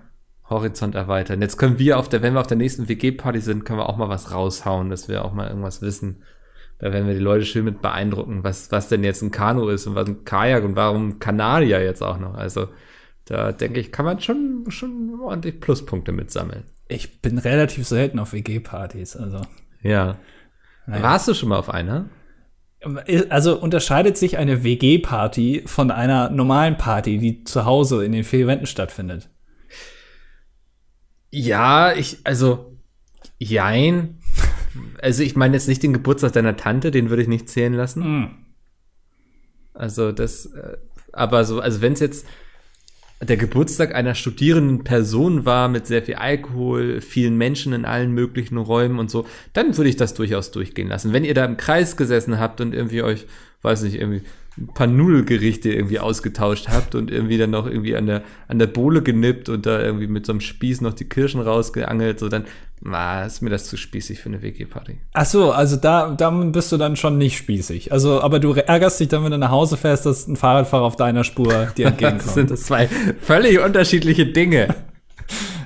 [0.49, 1.41] Horizont erweitern.
[1.41, 3.97] Jetzt können wir auf der, wenn wir auf der nächsten WG-Party sind, können wir auch
[3.97, 6.23] mal was raushauen, dass wir auch mal irgendwas wissen.
[6.81, 9.85] Da werden wir die Leute schön mit beeindrucken, was, was denn jetzt ein Kanu ist
[9.85, 12.33] und was ein Kajak und warum Kanadier jetzt auch noch.
[12.33, 12.69] Also
[13.25, 16.63] da denke ich, kann man schon, schon ordentlich Pluspunkte mitsammeln.
[16.87, 19.41] Ich bin relativ selten auf WG-Partys, also.
[19.83, 20.17] Ja.
[20.87, 21.03] Naja.
[21.03, 22.09] Warst du schon mal auf einer?
[23.29, 28.47] Also unterscheidet sich eine WG-Party von einer normalen Party, die zu Hause in den vier
[28.47, 29.29] Wänden stattfindet?
[31.29, 32.75] Ja, ich, also,
[33.37, 34.17] jein.
[35.01, 38.03] Also ich meine jetzt nicht den Geburtstag deiner Tante, den würde ich nicht zählen lassen.
[38.03, 38.29] Hm.
[39.73, 40.77] Also das, äh,
[41.13, 42.25] aber so, also wenn es jetzt
[43.21, 48.57] der Geburtstag einer studierenden Person war mit sehr viel Alkohol, vielen Menschen in allen möglichen
[48.57, 51.13] Räumen und so, dann würde ich das durchaus durchgehen lassen.
[51.13, 53.27] Wenn ihr da im Kreis gesessen habt und irgendwie euch,
[53.61, 54.23] weiß nicht, irgendwie
[54.57, 58.67] ein paar Nudelgerichte irgendwie ausgetauscht habt und irgendwie dann noch irgendwie an der, an der
[58.67, 62.45] Bohle genippt und da irgendwie mit so einem Spieß noch die Kirschen rausgeangelt, so dann,
[62.81, 64.97] na, ist mir das zu spießig für eine WG-Party.
[65.13, 67.93] Ach so, also da, da bist du dann schon nicht spießig.
[67.93, 70.97] Also, aber du ärgerst dich dann, wenn du nach Hause fährst, dass ein Fahrradfahrer auf
[70.97, 72.49] deiner Spur dir Das entgegenkommt.
[72.49, 72.89] sind zwei
[73.21, 74.75] völlig unterschiedliche Dinge.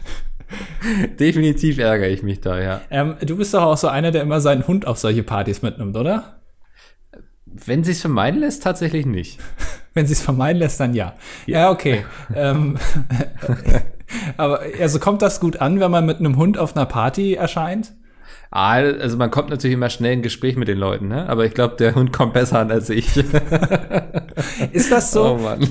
[1.20, 2.82] Definitiv ärgere ich mich da, ja.
[2.92, 5.98] ähm, du bist doch auch so einer, der immer seinen Hund auf solche Partys mitnimmt,
[5.98, 6.36] oder?
[7.66, 9.40] Wenn sich's vermeiden lässt, tatsächlich nicht.
[9.94, 11.14] Wenn sie es vermeiden lässt, dann ja.
[11.46, 12.06] Ja, okay.
[12.36, 12.78] ähm,
[14.38, 17.94] aber also kommt das gut an, wenn man mit einem Hund auf einer Party erscheint?
[18.52, 21.30] Ah, also man kommt natürlich immer schnell in Gespräch mit den Leuten, ne?
[21.30, 23.18] Aber ich glaube, der Hund kommt besser an als ich.
[24.72, 25.34] Ist das so?
[25.34, 25.68] Oh Mann.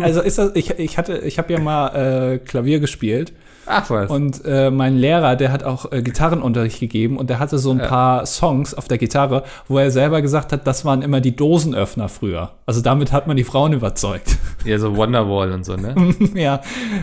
[0.00, 3.32] Also ist das, ich, ich hatte, ich habe ja mal äh, Klavier gespielt
[3.68, 4.10] Ach was.
[4.10, 7.78] und äh, mein Lehrer, der hat auch äh, Gitarrenunterricht gegeben und der hatte so ein
[7.78, 12.08] paar Songs auf der Gitarre, wo er selber gesagt hat, das waren immer die Dosenöffner
[12.08, 12.52] früher.
[12.66, 14.36] Also damit hat man die Frauen überzeugt.
[14.64, 15.94] ja, so Wonderwall und so, ne?
[16.34, 16.60] ja,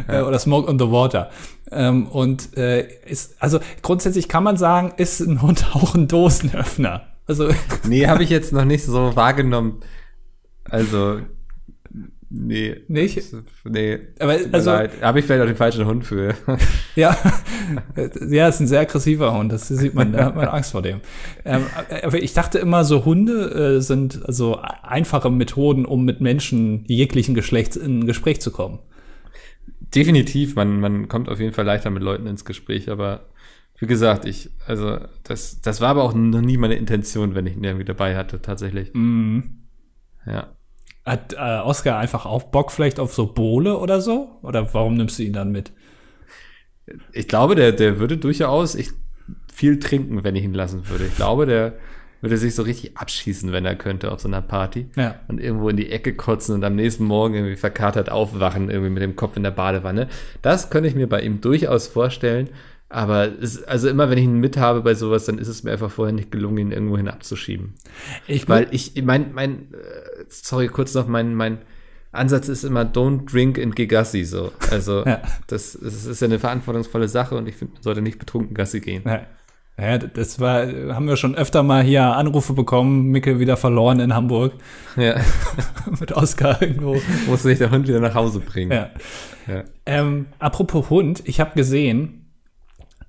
[0.07, 1.29] Äh, oder Smoke on the Water.
[1.71, 7.01] Ähm, und äh, ist, also grundsätzlich kann man sagen, ist ein Hund auch ein Dosenöffner.
[7.27, 7.49] Also
[7.87, 9.81] nee, habe ich jetzt noch nicht so wahrgenommen.
[10.69, 11.19] Also,
[12.29, 12.75] nee.
[12.87, 13.21] nicht?
[13.63, 13.99] Nee.
[14.19, 14.71] Aber also.
[14.71, 16.33] Habe ich vielleicht auch den falschen Hund für.
[16.95, 17.17] Ja,
[18.29, 21.01] ja, ist ein sehr aggressiver Hund, das sieht man, da hat man Angst vor dem.
[21.43, 21.65] Ähm,
[22.03, 27.35] aber ich dachte immer, so Hunde äh, sind also einfache Methoden, um mit Menschen jeglichen
[27.35, 28.79] Geschlechts in Gespräch zu kommen.
[29.93, 33.25] Definitiv, man, man kommt auf jeden Fall leichter mit Leuten ins Gespräch, aber
[33.77, 37.57] wie gesagt, ich, also das, das war aber auch noch nie meine Intention, wenn ich
[37.57, 38.93] ihn irgendwie dabei hatte, tatsächlich.
[38.93, 39.65] Mhm.
[40.25, 40.55] Ja.
[41.05, 44.39] Hat äh, Oscar einfach auch Bock vielleicht auf so Bohle oder so?
[44.41, 45.71] Oder warum nimmst du ihn dann mit?
[47.13, 48.89] Ich glaube, der, der würde durchaus ich,
[49.53, 51.05] viel trinken, wenn ich ihn lassen würde.
[51.05, 51.73] Ich glaube, der,
[52.25, 54.87] würde sich so richtig abschießen, wenn er könnte auf so einer Party.
[54.95, 55.19] Ja.
[55.27, 59.03] Und irgendwo in die Ecke kotzen und am nächsten Morgen irgendwie verkatert aufwachen, irgendwie mit
[59.03, 60.07] dem Kopf in der Badewanne.
[60.41, 62.49] Das könnte ich mir bei ihm durchaus vorstellen.
[62.95, 65.71] Aber es, also immer, wenn ich ihn mit habe bei sowas, dann ist es mir
[65.73, 67.73] einfach vorher nicht gelungen, ihn irgendwo hin abzuschieben.
[68.25, 71.57] Ich Weil ich, mein, mein, äh, sorry, kurz noch, mein, mein
[72.13, 74.53] Ansatz ist immer, don't drink and geh Gassi, so.
[74.71, 75.21] Also, Ja.
[75.47, 78.79] das, das ist ja eine verantwortungsvolle Sache und ich finde, man sollte nicht betrunken Gassi
[78.79, 79.03] gehen.
[79.05, 79.23] Ja.
[79.77, 84.13] Ja, das war, haben wir schon öfter mal hier Anrufe bekommen, Mickel wieder verloren in
[84.15, 84.53] Hamburg
[84.95, 85.19] Ja,
[85.99, 86.95] mit Oskar irgendwo.
[87.27, 88.71] muss sich der Hund wieder nach Hause bringen.
[88.71, 88.89] Ja.
[89.47, 89.63] Ja.
[89.85, 92.21] Ähm, apropos Hund, ich habe gesehen,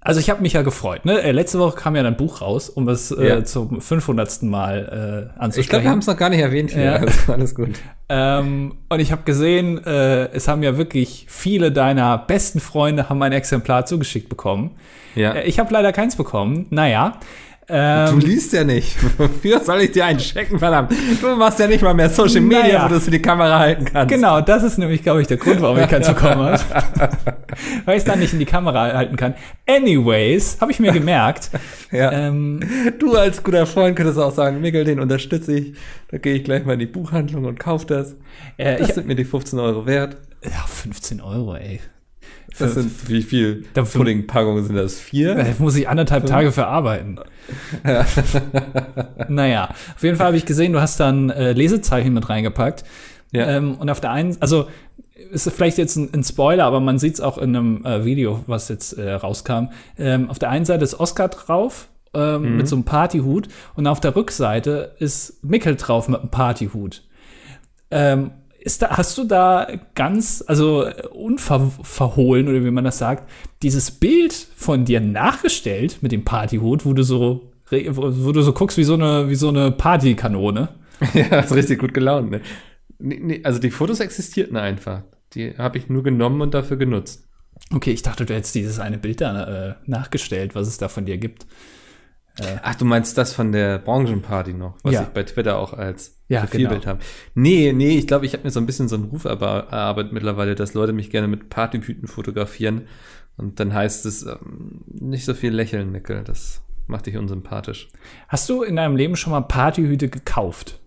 [0.06, 1.04] also ich habe mich ja gefreut.
[1.04, 1.20] Ne?
[1.22, 3.44] Äh, letzte Woche kam ja ein Buch raus, um es äh, Ja.
[3.44, 4.42] zum 500.
[4.44, 5.82] Mal äh, Ich glaube, anzusprechen.
[5.84, 6.82] wir haben es noch gar nicht erwähnt hier.
[6.84, 6.92] Ja.
[7.00, 7.70] Also, alles gut.
[8.08, 13.22] Ähm, und ich habe gesehen, äh, es haben ja wirklich viele deiner besten Freunde haben
[13.22, 14.70] ein Exemplar zugeschickt bekommen.
[15.14, 15.32] Ja.
[15.32, 16.66] Äh, ich habe leider keins bekommen.
[16.70, 17.18] Naja.
[17.68, 18.96] Ähm, Du liest ja nicht.
[19.18, 20.92] Wofür soll ich dir einen checken, verdammt?
[21.20, 22.90] Du machst ja nicht mal mehr Social Media, Naja.
[22.90, 24.14] wo du die Kamera halten kannst.
[24.14, 26.60] Genau, das ist nämlich, glaube ich, der Grund, warum ich keins bekommen habe.
[27.84, 29.34] Weil ich es dann nicht in die Kamera halten kann.
[29.68, 31.50] Anyways, habe ich mir gemerkt.
[31.92, 32.10] Ja.
[32.10, 32.60] ähm,
[32.98, 35.74] Du als guter Freund könntest auch sagen, Mickel, den unterstütze ich.
[36.10, 38.16] Da gehe ich gleich mal in die Buchhandlung und kaufe das.
[38.56, 40.16] äh, Das ich, sind mir die 15 Euro wert.
[40.42, 41.80] ja, 15 Euro, ey.
[42.58, 44.98] Das sind, wie viel Puddingpackungen sind das?
[44.98, 45.34] Vier?
[45.34, 47.20] Da muss ich anderthalb Tage verarbeiten.
[49.28, 52.84] naja, auf jeden Fall habe ich gesehen, du hast dann äh, Lesezeichen mit reingepackt.
[53.32, 53.46] Ja.
[53.48, 54.68] Ähm, und auf der einen, also
[55.30, 58.42] ist vielleicht jetzt ein, ein Spoiler, aber man sieht es auch in einem äh, Video,
[58.46, 59.68] was jetzt äh, rauskam.
[59.98, 64.00] Ähm, auf der einen Seite ist Oscar drauf ähm, mit so einem Partyhut und auf
[64.00, 67.02] der Rückseite ist Mickel drauf mit einem Partyhut.
[67.90, 68.32] Ähm,
[68.66, 73.30] ist da, hast du da ganz, also äh, unverhohlen oder wie man das sagt,
[73.62, 78.76] dieses Bild von dir nachgestellt mit dem Partyhut, wo du so, wo, du so guckst
[78.76, 80.68] wie so eine, wie so eine Partykanone?
[81.14, 82.30] Ja, ist richtig gut gelaunt.
[82.30, 82.40] Ne?
[82.98, 85.02] Nee, nee, also die Fotos existierten einfach.
[85.34, 87.28] Die habe ich nur genommen und dafür genutzt.
[87.72, 91.04] Okay, ich dachte, du hättest dieses eine Bild da äh, nachgestellt, was es da von
[91.04, 91.46] dir gibt.
[92.62, 95.02] Ach, du meinst das von der Branchenparty noch, was Ja.
[95.02, 96.94] ich bei Twitter auch als Ja, Profilbild genau.
[96.94, 97.00] habe.
[97.34, 100.54] Nee, nee, ich glaube, ich habe mir so ein bisschen so einen Ruf erarbeitet mittlerweile,
[100.54, 102.88] dass Leute mich gerne mit Partyhüten fotografieren.
[103.36, 106.24] Und dann heißt es ähm, nicht so viel lächeln, Nickel.
[106.24, 107.88] Das macht dich unsympathisch.
[108.28, 110.80] Hast du in deinem Leben schon mal Partyhüte gekauft?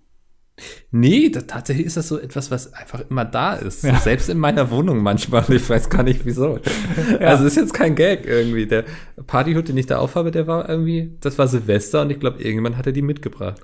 [0.91, 3.83] Nee, da, tatsächlich ist das so etwas, was einfach immer da ist.
[3.83, 3.95] Ja.
[3.95, 5.45] Selbst in meiner Wohnung manchmal.
[5.49, 6.59] Ich weiß gar nicht wieso.
[7.19, 8.65] Also ist jetzt kein Gag irgendwie.
[8.65, 8.85] Der
[9.25, 12.77] Partyhut, den ich da aufhabe, der war irgendwie, das war Silvester und ich glaube, irgendjemand
[12.77, 13.61] hatte die mitgebracht.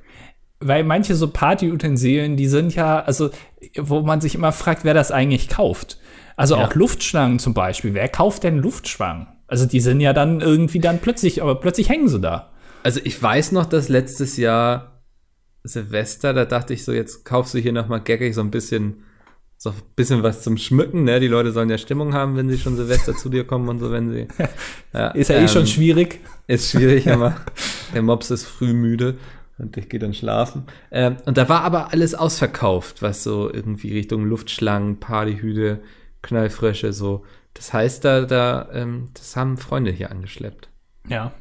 [0.67, 3.30] Weil manche so Partyutensilien, die sind ja, also,
[3.78, 5.99] wo man sich immer fragt, wer das eigentlich kauft.
[6.36, 6.65] Also Ja.
[6.65, 7.93] auch Luftschlangen zum Beispiel.
[7.93, 9.28] Wer kauft denn Luftschlangen?
[9.47, 12.51] Also die sind ja dann irgendwie dann plötzlich, aber plötzlich hängen sie da.
[12.84, 15.04] Also ich weiß noch, dass letztes Jahr
[15.63, 19.04] Silvester, da dachte ich so, jetzt kaufst du hier nochmal gaggig so ein bisschen,
[19.58, 21.19] so ein bisschen was zum Schmücken, ne?
[21.19, 23.91] Die Leute sollen ja Stimmung haben, wenn sie schon Silvester zu dir kommen und so,
[23.91, 24.28] wenn sie.
[24.93, 26.21] Ja, Ist ja eh ähm, schon schwierig.
[26.47, 27.36] Ist schwierig, aber
[27.93, 29.15] der Mops ist früh müde
[29.57, 30.63] und ich gehe dann schlafen.
[30.91, 35.81] Ähm, und da war aber alles ausverkauft, was so irgendwie Richtung Luftschlangen, Partyhüte,
[36.21, 37.23] Knallfrösche, so.
[37.53, 40.69] Das heißt, da, da, ähm, das haben Freunde hier angeschleppt.
[41.07, 41.31] Ja.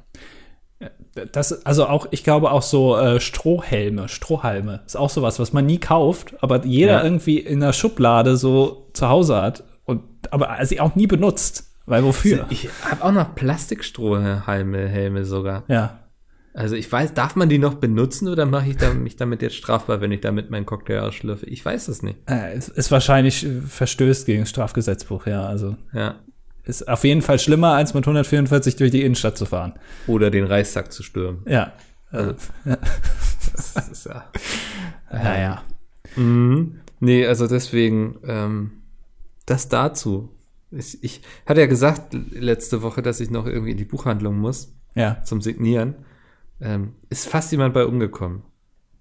[1.33, 5.65] Das, also auch, ich glaube auch so äh, Strohhelme, Strohhalme, ist auch sowas, was man
[5.65, 7.05] nie kauft, aber jeder Ja.
[7.05, 11.71] irgendwie in der Schublade so zu Hause hat und aber sie auch nie benutzt.
[11.87, 12.47] Weil wofür?
[12.51, 15.65] Ich habe auch noch Plastikstrohhalme, Helme sogar.
[15.69, 16.01] ja.
[16.57, 19.57] Also ich weiß, darf man die noch benutzen oder mache ich da, mich damit jetzt
[19.57, 21.47] strafbar, wenn ich damit meinen Cocktail ausschlürfe?
[21.47, 22.19] Ich weiß es nicht.
[22.31, 25.45] Äh, es ist wahrscheinlich äh, verstößt gegen das Strafgesetzbuch, ja.
[25.47, 26.21] Also Ja.
[26.63, 29.73] ist auf jeden Fall schlimmer, als mit 144 durch die Innenstadt zu fahren.
[30.07, 31.43] Oder den Reichstag zu stürmen.
[31.49, 31.73] Ja.
[32.13, 32.79] Also, ja.
[33.75, 34.25] Das ist ja.
[35.13, 35.63] Naja.
[36.17, 36.81] Mhm.
[37.01, 38.71] Nee, also deswegen, ähm,
[39.47, 40.31] das dazu.
[40.71, 44.73] Ich, ich hatte ja gesagt letzte Woche, dass ich noch irgendwie in die Buchhandlung muss
[44.95, 45.21] Ja.
[45.25, 45.95] zum Signieren.
[46.61, 48.43] Ähm, ist fast jemand bei umgekommen.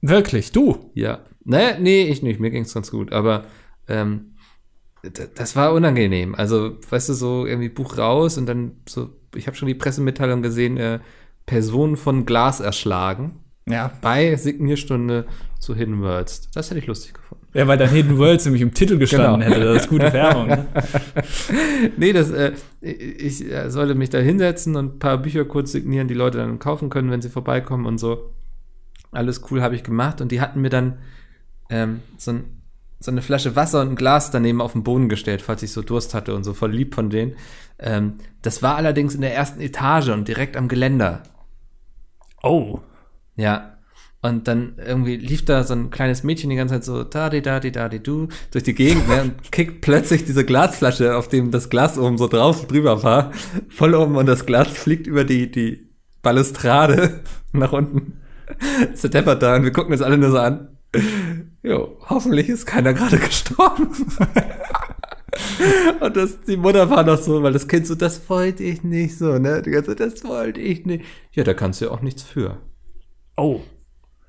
[0.01, 0.91] Wirklich, du.
[0.93, 1.19] Ja.
[1.45, 2.39] Nee, nee, ich nicht.
[2.39, 3.11] Mir ging's ganz gut.
[3.13, 3.45] Aber
[3.87, 4.35] ähm,
[5.35, 6.35] das war unangenehm.
[6.35, 10.41] Also, weißt du, so irgendwie Buch raus und dann so, ich habe schon die Pressemitteilung
[10.41, 10.99] gesehen, äh,
[11.45, 13.91] Personen von Glas erschlagen Ja.
[14.01, 15.25] bei Signierstunde
[15.59, 16.49] zu Hidden Worlds.
[16.51, 17.42] Das hätte ich lustig gefunden.
[17.53, 19.55] Ja, weil dann Hidden Worlds nämlich im Titel gestanden Genau.
[19.55, 19.65] hätte.
[19.73, 20.47] Das ist gute Werbung.
[20.47, 20.65] Ne?
[21.97, 26.07] Nee, das, äh, ich äh, sollte mich da hinsetzen und ein paar Bücher kurz signieren,
[26.07, 28.31] die Leute dann kaufen können, wenn sie vorbeikommen und so.
[29.11, 30.97] Alles cool habe ich gemacht und die hatten mir dann
[31.69, 32.43] ähm, so, ein,
[32.99, 35.81] so eine Flasche Wasser und ein Glas daneben auf den Boden gestellt, falls ich so
[35.83, 37.35] Durst hatte und so voll lieb von denen.
[37.77, 41.21] Ähm, das war allerdings in der ersten Etage und direkt am Geländer.
[42.41, 42.79] Oh.
[43.35, 43.77] Ja.
[44.23, 47.41] Und dann irgendwie lief da so ein kleines Mädchen die ganze Zeit so da di
[47.41, 51.27] da di da di du durch die Gegend ne, und kickt plötzlich diese Glasflasche, auf
[51.27, 53.33] dem das Glas oben so drauf drüber war,
[53.67, 55.89] voll oben und das Glas fliegt über die die
[56.21, 57.19] Balustrade
[57.51, 58.21] nach unten.
[58.93, 60.69] Zerdeppert da und wir gucken uns alle nur so an.
[61.61, 63.89] Jo, hoffentlich ist keiner gerade gestorben.
[65.99, 69.17] und das, die Mutter war noch so, weil das Kind so, das wollte ich nicht
[69.17, 69.61] so, ne?
[69.61, 71.03] Die ganze Zeit, das wollte ich nicht.
[71.33, 72.59] Ja, da kannst du ja auch nichts für.
[73.35, 73.59] Oh.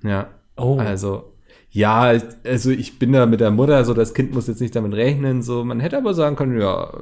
[0.04, 0.28] Ja.
[0.56, 0.78] Oh.
[0.78, 1.32] Also,
[1.70, 2.12] ja,
[2.44, 5.42] also ich bin da mit der Mutter, so das Kind muss jetzt nicht damit rechnen,
[5.42, 6.92] so man hätte aber sagen können, ja,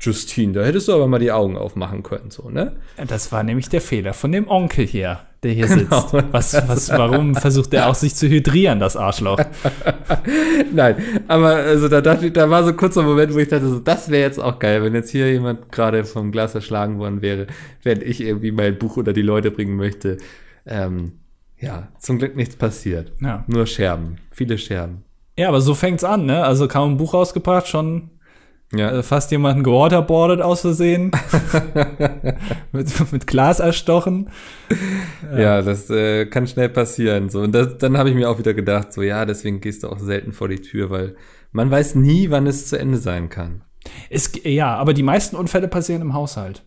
[0.00, 2.76] Justine, da hättest du aber mal die Augen aufmachen können, so, ne?
[3.08, 6.00] Das war nämlich der Fehler von dem Onkel hier, der hier Genau.
[6.02, 6.24] sitzt.
[6.30, 9.40] Was, was, warum versucht er auch sich zu hydrieren, das Arschloch?
[10.72, 13.68] Nein, aber also da dachte ich, da war so ein kurzer Moment, wo ich dachte,
[13.68, 17.20] so, das wäre jetzt auch geil, wenn jetzt hier jemand gerade vom Glas erschlagen worden
[17.20, 17.48] wäre,
[17.82, 20.18] wenn ich irgendwie mein Buch unter die Leute bringen möchte.
[20.64, 21.14] Ähm,
[21.60, 23.12] ja, zum Glück nichts passiert.
[23.20, 23.44] Ja.
[23.46, 25.04] Nur Scherben, viele Scherben.
[25.36, 26.44] Ja, aber so fängt's an, ne?
[26.44, 28.10] Also kaum ein Buch rausgebracht, schon
[28.72, 31.12] Ja, äh, fast jemanden gewaterboardet aus Versehen.
[32.72, 34.30] mit, mit Glas erstochen.
[35.36, 37.28] ja, das äh, kann schnell passieren.
[37.28, 39.88] So und das, dann habe ich mir auch wieder gedacht, so ja, deswegen gehst du
[39.88, 41.16] auch selten vor die Tür, weil
[41.52, 43.62] man weiß nie, wann es zu Ende sein kann.
[44.10, 46.64] Es, ja, aber die meisten Unfälle passieren im Haushalt.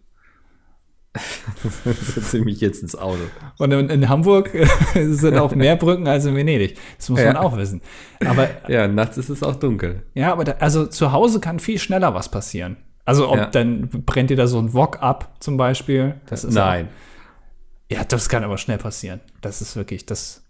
[1.83, 3.19] Setze ich mich jetzt ins Auto.
[3.57, 4.49] Und in, in Hamburg
[4.95, 6.77] sind auch mehr Brücken als in Venedig.
[6.97, 7.41] Das muss man Ja.
[7.41, 7.81] auch wissen.
[8.25, 10.03] Aber Ja, nachts ist es auch dunkel.
[10.13, 12.77] ja, aber da, also zu Hause kann viel schneller was passieren.
[13.03, 13.45] Also ob Ja.
[13.47, 16.15] dann brennt dir da so ein Wok ab zum Beispiel.
[16.27, 16.87] Das ist Nein.
[16.87, 19.19] Auch, ja, das kann aber schnell passieren.
[19.41, 20.45] Das ist wirklich das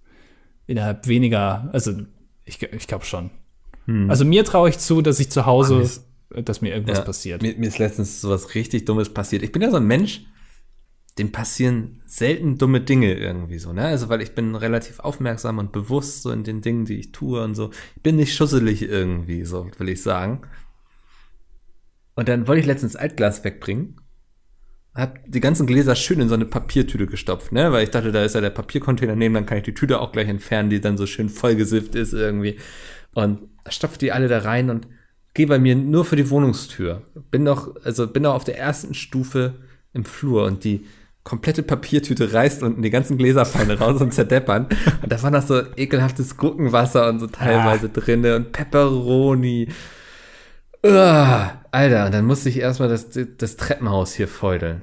[0.68, 1.70] innerhalb weniger.
[1.74, 1.94] Also
[2.46, 3.32] ich, ich glaube schon.
[4.08, 5.82] Also mir traue ich zu, dass ich zu Hause, Hm.
[5.82, 6.06] ist-
[6.46, 7.42] dass mir irgendwas Ja, passiert.
[7.42, 9.44] Mir, mir ist letztens sowas richtig Dummes passiert.
[9.44, 10.22] Ich bin ja so ein Mensch,
[11.18, 13.84] dem passieren selten dumme Dinge irgendwie so, ne?
[13.84, 17.44] Also, weil ich bin relativ aufmerksam und bewusst so in den Dingen, die ich tue
[17.44, 17.72] und so.
[17.96, 20.42] Ich bin nicht schusselig irgendwie, so will ich sagen.
[22.16, 23.98] Und dann wollte ich letztens Altglas wegbringen.
[24.94, 27.72] Hab die ganzen Gläser schön in so eine Papiertüte gestopft, ne?
[27.72, 30.12] Weil ich dachte, da ist ja der Papiercontainer neben, dann kann ich die Tüte auch
[30.12, 32.58] gleich entfernen, die dann so schön vollgesifft ist irgendwie.
[33.14, 34.88] Und stopf die alle da rein und
[35.34, 37.04] gehe bei mir nur für die Wohnungstür.
[37.32, 39.56] Bin noch, also bin noch auf der ersten Stufe
[39.94, 40.86] im Flur und die
[41.24, 44.68] komplette Papiertüte reißt unten die ganzen Gläser fallen raus und zerdeppern.
[45.02, 49.70] Und da war noch so ekelhaftes Gurkenwasser und so teilweise drinne und Pepperoni.
[50.84, 54.82] Uah, Alter, und dann musste ich erstmal das, das Treppenhaus hier feudeln.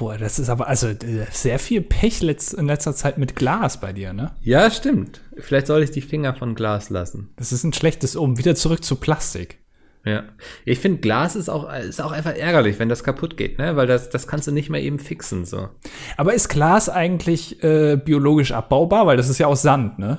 [0.00, 3.92] Oh, das ist aber also äh, sehr viel Pech in letzter Zeit mit Glas bei
[3.92, 4.32] dir, ne?
[4.40, 5.20] Ja, stimmt.
[5.36, 7.30] Vielleicht soll ich die Finger von Glas lassen.
[7.36, 8.38] Das ist ein schlechtes Um.
[8.38, 9.58] Wieder zurück zu Plastik.
[10.04, 10.24] Ja.
[10.64, 13.76] Ich finde, Glas ist auch, ist auch einfach ärgerlich, wenn das kaputt geht, ne?
[13.76, 15.68] Weil das, das kannst du nicht mehr eben fixen, so.
[16.16, 19.06] Aber ist Glas eigentlich äh, biologisch abbaubar?
[19.06, 20.18] Weil das ist ja aus Sand, ne?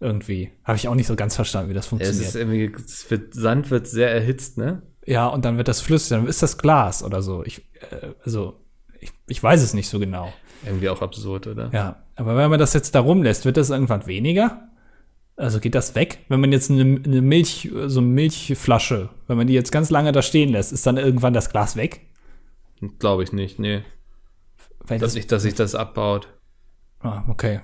[0.00, 0.50] Irgendwie.
[0.64, 2.26] Habe ich auch nicht so ganz verstanden, wie das Es funktioniert.
[2.26, 4.82] ist irgendwie, es wird, Sand wird sehr erhitzt, ne?
[5.06, 7.42] ja, und dann wird das flüssig, dann ist das Glas oder so.
[7.44, 7.58] Ich,
[7.90, 8.60] äh, also,
[9.00, 10.32] ich, ich weiß es nicht so genau.
[10.64, 11.70] Irgendwie auch absurd, oder?
[11.72, 14.69] Ja, aber wenn man das jetzt da rumlässt, wird das irgendwann weniger?
[15.40, 16.18] Also geht das weg?
[16.28, 20.12] Wenn man jetzt eine, eine Milch, so eine Milchflasche, wenn man die jetzt ganz lange
[20.12, 22.02] da stehen lässt, ist dann irgendwann das Glas weg?
[22.98, 23.82] Glaube ich nicht, nee.
[24.86, 26.28] Weil Dass das, sich, dass sich das abbaut.
[27.00, 27.60] ah, okay.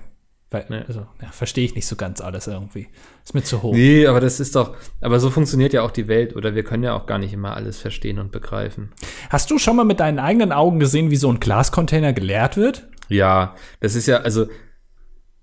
[0.49, 0.81] Weil, Nee.
[0.87, 2.87] also, ja, verstehe ich nicht so ganz alles irgendwie.
[3.25, 3.73] Ist mir zu hoch.
[3.73, 6.83] Nee, aber das ist doch, aber so funktioniert ja auch die Welt, oder wir können
[6.83, 8.93] ja auch gar nicht immer alles verstehen und begreifen.
[9.29, 12.87] Hast du schon mal mit deinen eigenen Augen gesehen, wie so ein Glascontainer geleert wird?
[13.09, 14.47] Ja, das ist ja, also,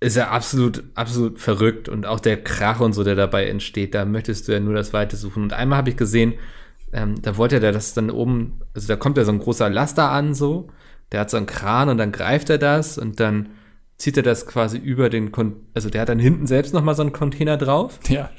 [0.00, 4.04] ist ja absolut, absolut verrückt und auch der Krach und so, der dabei entsteht, da
[4.04, 5.42] möchtest du ja nur das Weite suchen.
[5.44, 6.34] Und einmal habe ich gesehen,
[6.92, 10.10] ähm, da wollte der das dann oben, also da kommt ja so ein großer Laster
[10.10, 10.68] an, so,
[11.12, 13.50] der hat so einen Kran und dann greift er das und dann
[13.96, 17.02] zieht er das quasi über den, Kon also der hat dann hinten selbst nochmal so
[17.02, 18.30] einen Container drauf Ja.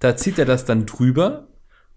[0.00, 1.48] da zieht er das dann drüber,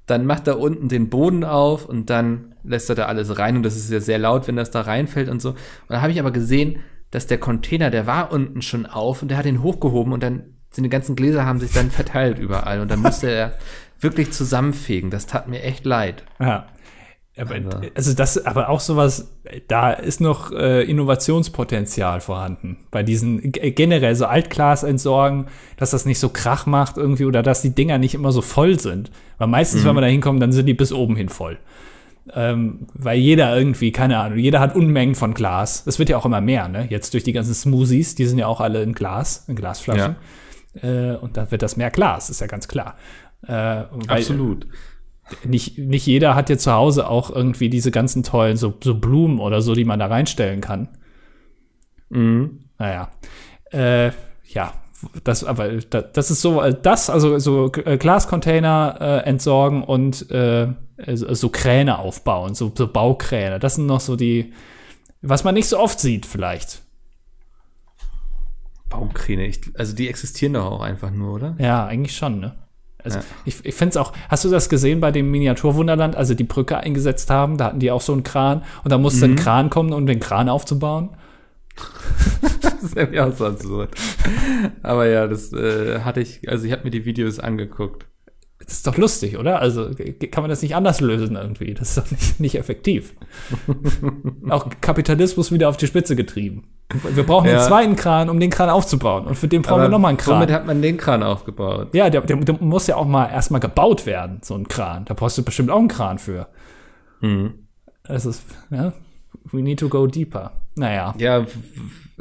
[0.06, 3.64] dann macht er unten den Boden auf und dann lässt er da alles rein und
[3.64, 5.50] das ist ja sehr laut, wenn das da reinfällt und so.
[5.50, 5.58] Und
[5.90, 6.80] da habe ich aber gesehen,
[7.14, 10.44] dass der Container, der war unten schon auf und der hat ihn hochgehoben und dann
[10.72, 13.54] sind die ganzen Gläser haben sich dann verteilt überall und dann musste er
[14.00, 15.12] wirklich zusammenfegen.
[15.12, 16.24] Das tat mir echt leid.
[16.40, 16.68] Ja.
[17.38, 19.32] Aber, Also- also das, aber auch sowas,
[19.68, 22.78] da ist noch äh, Innovationspotenzial vorhanden.
[22.92, 25.48] Bei diesen generell so Altglas entsorgen,
[25.78, 28.80] dass das nicht so Krach macht irgendwie oder dass die Dinger nicht immer so voll
[28.80, 29.12] sind.
[29.38, 31.58] Weil meistens, wenn wir da hinkommen, dann sind die bis oben hin voll.
[32.34, 35.84] Ähm, weil jeder irgendwie, keine Ahnung, jeder hat Unmengen von Glas.
[35.84, 36.88] Das wird ja auch immer mehr, ne?
[36.90, 40.16] Jetzt durch die ganzen Smoothies, die sind ja auch alle in Glas, in Glasflaschen.
[40.82, 42.96] Äh, und dann wird das mehr Glas, ist ja ganz klar.
[43.46, 44.68] Äh, Absolut.
[45.44, 49.40] nicht, nicht jeder hat ja zu Hause auch irgendwie diese ganzen tollen so, so Blumen
[49.40, 50.90] oder so, die man da reinstellen kann.
[52.10, 52.60] Mhm.
[52.78, 53.10] Naja.
[53.72, 54.12] Äh,
[54.46, 54.74] ja,
[55.24, 60.30] das, aber das, das ist so, äh, das, also so äh, Glascontainer äh, entsorgen und
[60.32, 60.68] äh,
[61.14, 63.60] so, so Kräne aufbauen, so, so Baukräne.
[63.60, 64.54] Das sind noch so die,
[65.22, 66.82] was man nicht so oft sieht, vielleicht.
[68.90, 71.56] Baukräne, ich, also die existieren doch auch einfach nur, oder?
[71.58, 72.56] Ja, eigentlich schon, ne?
[73.04, 73.24] Also Ja.
[73.44, 76.44] ich, ich finde es auch, hast du das gesehen bei dem Miniaturwunderland, als sie die
[76.46, 77.58] Brücke eingesetzt haben?
[77.58, 80.20] Da hatten die auch so einen Kran und da musste ein Kran kommen, um den
[80.20, 81.10] Kran aufzubauen.
[82.84, 83.92] Das ist irgendwie auch so absurd.
[84.82, 88.08] Aber ja, das äh, hatte ich, also ich habe mir die Videos angeguckt.
[88.60, 89.60] Das ist doch lustig, oder?
[89.60, 89.90] Also
[90.32, 91.74] kann man das nicht anders lösen irgendwie?
[91.74, 93.14] Das ist doch nicht, nicht effektiv.
[94.50, 96.68] auch Kapitalismus wieder auf die Spitze getrieben.
[97.14, 97.58] Wir brauchen Ja.
[97.60, 99.26] einen zweiten Kran, um den Kran aufzubauen.
[99.28, 100.36] Und für den brauchen wir Aber nochmal einen Kran.
[100.36, 101.90] Womit hat man den Kran aufgebaut?
[101.94, 105.06] Ja, der, der, der muss ja auch mal erstmal gebaut werden, so ein Kran.
[105.06, 106.48] Da brauchst du bestimmt auch einen Kran für.
[107.22, 107.54] Mhm.
[108.04, 108.92] Es ist, ja,
[109.52, 110.52] we need to go deeper.
[110.76, 111.46] Naja, Ja,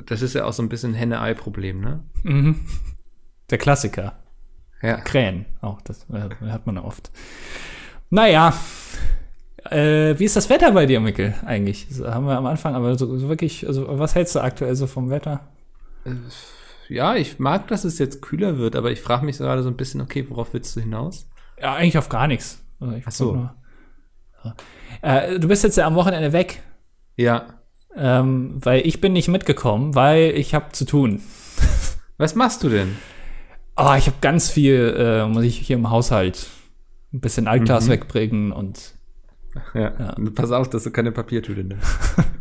[0.06, 2.04] das ist ja auch so ein bisschen Henne-Ei-Problem, ne?
[3.50, 4.18] der Klassiker.
[4.82, 4.96] Ja.
[5.00, 7.12] Krähen, auch das äh, hat man oft.
[8.10, 8.52] Naja,
[9.70, 11.86] äh, wie ist das Wetter bei dir, Mikkel, eigentlich?
[11.88, 14.86] So, haben wir am Anfang, aber so, so wirklich, also was hältst du aktuell so
[14.86, 15.48] vom Wetter?
[16.88, 19.76] Ja, ich mag, dass es jetzt kühler wird, aber ich frage mich gerade so ein
[19.76, 21.28] bisschen, okay, worauf willst du hinaus?
[21.60, 22.62] Ja, eigentlich auf gar nichts.
[22.80, 23.48] Also ich Ach so.
[25.00, 26.62] Äh, du bist jetzt ja am Wochenende weg,
[27.16, 27.61] Ja.
[27.96, 31.20] Ähm, weil ich bin nicht mitgekommen, weil ich habe zu tun.
[32.18, 32.96] Was machst du denn?
[33.76, 36.46] Oh, ich habe ganz viel, äh, muss ich hier im Haushalt
[37.12, 38.94] ein bisschen Altglas wegbringen und
[39.74, 40.14] Ja.
[40.34, 41.86] Pass auf, dass du keine Papiertüte nimmst.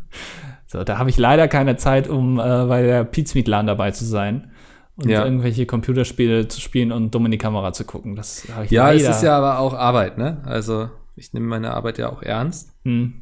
[0.68, 4.52] so, da habe ich leider keine Zeit, um äh, bei der Pizmeet-Lan dabei zu sein
[4.96, 5.24] und Ja.
[5.26, 8.16] irgendwelche Computerspiele zu spielen und dumm in die Kamera zu gucken.
[8.16, 9.10] Das habe ich Ja, leider.
[9.10, 10.42] es ist ja aber auch Arbeit, ne?
[10.46, 12.74] Also, ich nehme meine Arbeit ja auch ernst.
[12.86, 13.21] Hm.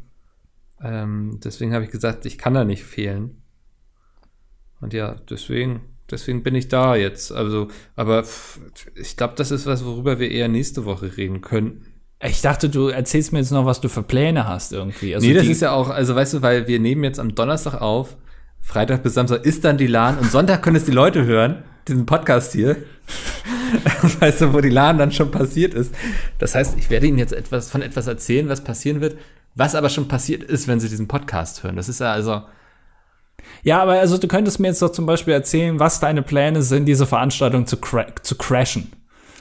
[0.84, 3.42] Ähm, deswegen habe ich gesagt, ich kann da nicht fehlen.
[4.82, 7.32] Und ja, deswegen, deswegen bin ich da jetzt.
[7.32, 8.24] Also, aber
[8.96, 11.86] ich glaube, das ist was, worüber wir eher nächste Woche reden könnten.
[12.22, 15.16] Ich dachte, du erzählst mir jetzt noch, was du für Pläne hast irgendwie.
[15.16, 17.82] Also nee, das ist ja auch, also weißt du, weil wir nehmen jetzt am Donnerstag
[17.82, 18.18] auf,
[18.60, 22.06] Freitag bis Samstag ist dann die LAN und Sonntag können es die Leute hören, diesen
[22.06, 22.76] Podcast hier.
[24.20, 25.96] weißt du, wo die LAN dann schon passiert ist.
[26.40, 29.18] Das heißt, ich werde Ihnen jetzt etwas von etwas erzählen, was passieren wird,
[29.60, 31.76] was aber schon passiert ist, wenn Sie diesen Podcast hören.
[31.76, 32.44] Das ist ja also,
[33.62, 36.86] Ja, aber also du könntest mir jetzt doch zum Beispiel erzählen, was deine Pläne sind,
[36.86, 38.92] diese Veranstaltung zu, cra zu crashen.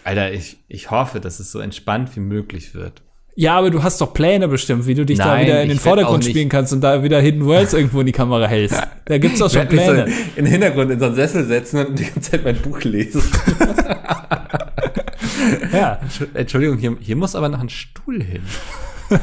[0.05, 3.03] Alter, ich, ich hoffe, dass es so entspannt wie möglich wird.
[3.37, 5.79] Ja, aber du hast doch Pläne bestimmt, wie du dich da Nein, wieder in den
[5.79, 8.83] Vordergrund spielen kannst und da wieder Hidden Worlds irgendwo in die Kamera hältst.
[9.05, 10.13] Da gibt's doch schon mich so Pläne.
[10.35, 13.23] in den Hintergrund in so einen Sessel setzen und die ganze Zeit mein Buch lesen.
[15.73, 16.01] Ja.
[16.35, 18.43] Entschuldigung, hier, hier muss aber noch ein Stuhl hin.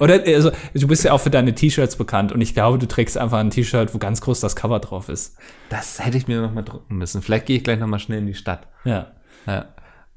[0.00, 3.18] Oder also, du bist ja auch für deine T-Shirts bekannt und ich glaube, du trägst
[3.18, 5.36] einfach ein T-Shirt, wo ganz groß das Cover drauf ist.
[5.68, 7.22] Das hätte ich mir noch mal drucken müssen.
[7.22, 8.66] Vielleicht gehe ich gleich noch mal schnell in die Stadt.
[8.84, 9.12] Ja.
[9.46, 9.66] Ja.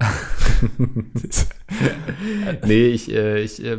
[2.66, 3.78] nee, ich, äh, ich, äh,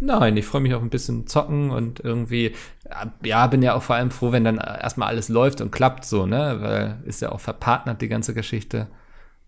[0.00, 2.46] nein, ich freue mich auf ein bisschen zocken und irgendwie,
[2.84, 6.04] äh, ja, bin ja auch vor allem froh, wenn dann erstmal alles läuft und klappt
[6.04, 8.88] so, ne, weil ist ja auch verpartnert die ganze Geschichte.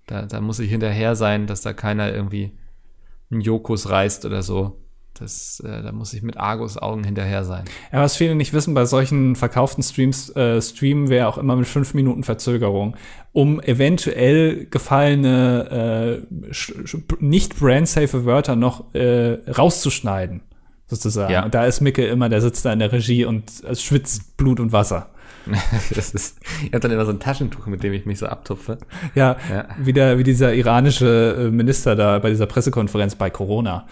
[0.06, 2.52] Da, da muss ich hinterher sein, dass da keiner irgendwie
[3.30, 4.83] einen Jokus reißt oder so.
[5.14, 7.64] Das, äh, da muss ich mit Argus Augen hinterher sein.
[7.92, 11.68] Ja, was viele nicht wissen, bei solchen verkauften Streams äh, streamen wir auch immer mit
[11.68, 12.96] fünf Minuten Verzögerung,
[13.33, 16.55] um eventuell gefallene, äh,
[17.20, 20.40] nicht brandsafe Wörter noch äh, rauszuschneiden,
[20.87, 21.33] sozusagen.
[21.33, 21.44] Ja.
[21.44, 24.59] Und da ist Micke immer, der sitzt da in der Regie und es schwitzt Blut
[24.59, 25.11] und Wasser.
[25.94, 28.79] das ist, ich habe dann immer so ein Taschentuch, mit dem ich mich so abtupfe.
[29.14, 29.66] Ja, Ja.
[29.79, 33.87] Wie, der, wie dieser iranische äh, Minister da bei dieser Pressekonferenz bei Corona.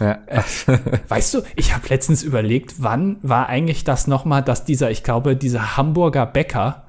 [0.00, 0.18] Ja.
[1.08, 5.36] Weißt du, ich habe letztens überlegt, wann war eigentlich das nochmal, dass dieser, ich glaube,
[5.36, 6.86] dieser Hamburger Bäcker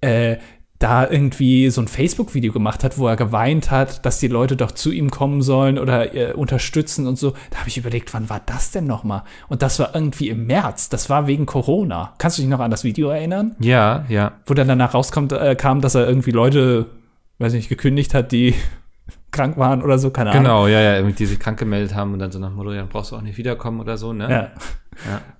[0.00, 0.36] äh,
[0.82, 4.72] da irgendwie so ein Facebook-Video gemacht hat, wo er geweint hat, dass die Leute doch
[4.72, 7.34] zu ihm kommen sollen oder äh, unterstützen und so.
[7.50, 9.22] Da habe ich überlegt, wann war das denn nochmal?
[9.48, 10.88] Und das war irgendwie im März.
[10.88, 12.14] Das war wegen Corona.
[12.18, 13.54] Kannst du dich noch an das Video erinnern?
[13.60, 14.32] ja, ja.
[14.46, 16.86] Wo dann danach rauskommt, äh, kam, dass er irgendwie Leute,
[17.38, 18.54] weiß nicht, gekündigt hat, die
[19.32, 20.44] krank waren oder so, keine Ahnung.
[20.44, 22.88] Genau, ja, ja, die sich krank gemeldet haben und dann so nach Motto, ja, dann
[22.88, 24.30] brauchst du auch nicht wiederkommen oder so, ne?
[24.30, 24.50] Ja.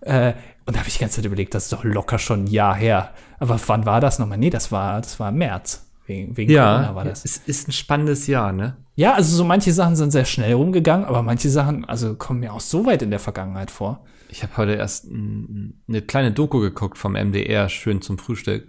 [0.01, 0.33] Äh,
[0.65, 2.75] und da habe ich die ganze Zeit überlegt, das ist doch locker schon ein Jahr
[2.75, 3.11] her.
[3.39, 4.39] Aber wann war das nochmal?
[4.39, 5.87] Nee, das war, das war im März.
[6.07, 7.25] Wegen, wegen Corona Ja, war das.
[7.25, 8.77] es ist ein spannendes Jahr, ne?
[8.95, 12.53] Ja, also so manche Sachen sind sehr schnell rumgegangen, aber manche Sachen, also kommen mir
[12.53, 14.05] auch so weit in der Vergangenheit vor.
[14.29, 18.69] Ich habe heute erst eine kleine Doku geguckt vom MDR, schön zum Frühstück,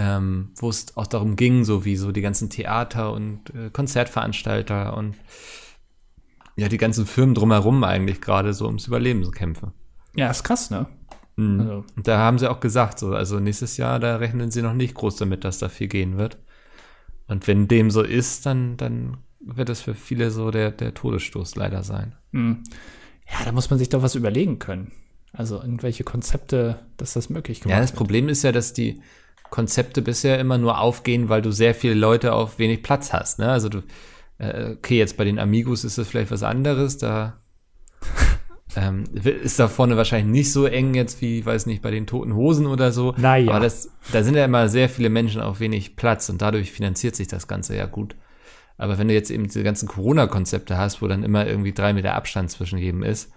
[0.00, 4.96] ähm, wo es auch darum ging, so wie so die ganzen Theater und äh, Konzertveranstalter
[4.96, 5.16] und
[6.56, 9.72] ja, die ganzen Firmen drumherum eigentlich gerade so ums Überleben so kämpfen.
[10.14, 10.86] Ja, ist krass, ne?
[11.36, 11.60] Mhm.
[11.60, 14.74] Also- Und da haben sie auch gesagt, so, also nächstes Jahr, da rechnen sie noch
[14.74, 16.38] nicht groß damit, dass da viel gehen wird.
[17.26, 21.56] Und wenn dem so ist, dann, dann wird es für viele so der, der Todesstoß
[21.56, 22.14] leider sein.
[22.32, 22.62] Hm.
[23.30, 24.92] Ja, da muss man sich doch was überlegen können.
[25.32, 27.98] Also irgendwelche Konzepte, dass das möglich gemacht Ja, das wird.
[27.98, 29.00] Problem ist ja, dass die
[29.50, 33.38] Konzepte bisher immer nur aufgehen, weil du sehr viele Leute auf wenig Platz hast.
[33.38, 33.50] Ne?
[33.50, 33.82] Also du,
[34.38, 37.40] äh, okay, jetzt bei den Amigos ist das vielleicht was anderes, da
[38.76, 42.34] ähm, ist da vorne wahrscheinlich nicht so eng jetzt wie, weiß nicht, bei den Toten
[42.34, 43.14] Hosen oder so.
[43.16, 43.50] Naja.
[43.50, 47.16] Aber das, da sind ja immer sehr viele Menschen auf wenig Platz und dadurch finanziert
[47.16, 48.14] sich das Ganze ja gut.
[48.76, 52.14] Aber wenn du jetzt eben diese ganzen Corona-Konzepte hast, wo dann immer irgendwie drei Meter
[52.14, 53.32] Abstand zwischen jedem ist,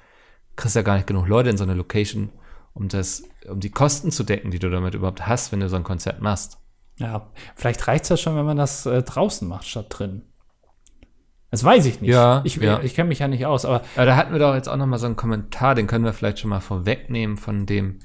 [0.56, 2.30] kriegst du ja gar nicht genug Leute in so eine Location,
[2.74, 5.76] um das, um die Kosten zu decken, die du damit überhaupt hast, wenn du so
[5.76, 6.58] ein Konzert machst.
[6.98, 10.24] Ja, vielleicht reicht es ja schon, wenn man das äh, draußen macht, statt drin.
[11.50, 12.10] Das weiß ich nicht.
[12.10, 12.82] Ja, ich, ja.
[12.82, 14.86] ich kenne mich ja nicht aus, aber Aber da hatten wir doch jetzt auch noch
[14.86, 18.00] mal so einen Kommentar, den können wir vielleicht schon mal vorwegnehmen von dem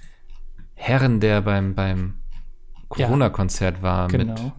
[0.75, 2.15] Herren, der beim, beim.
[2.89, 4.53] Corona-Konzert war mit genau.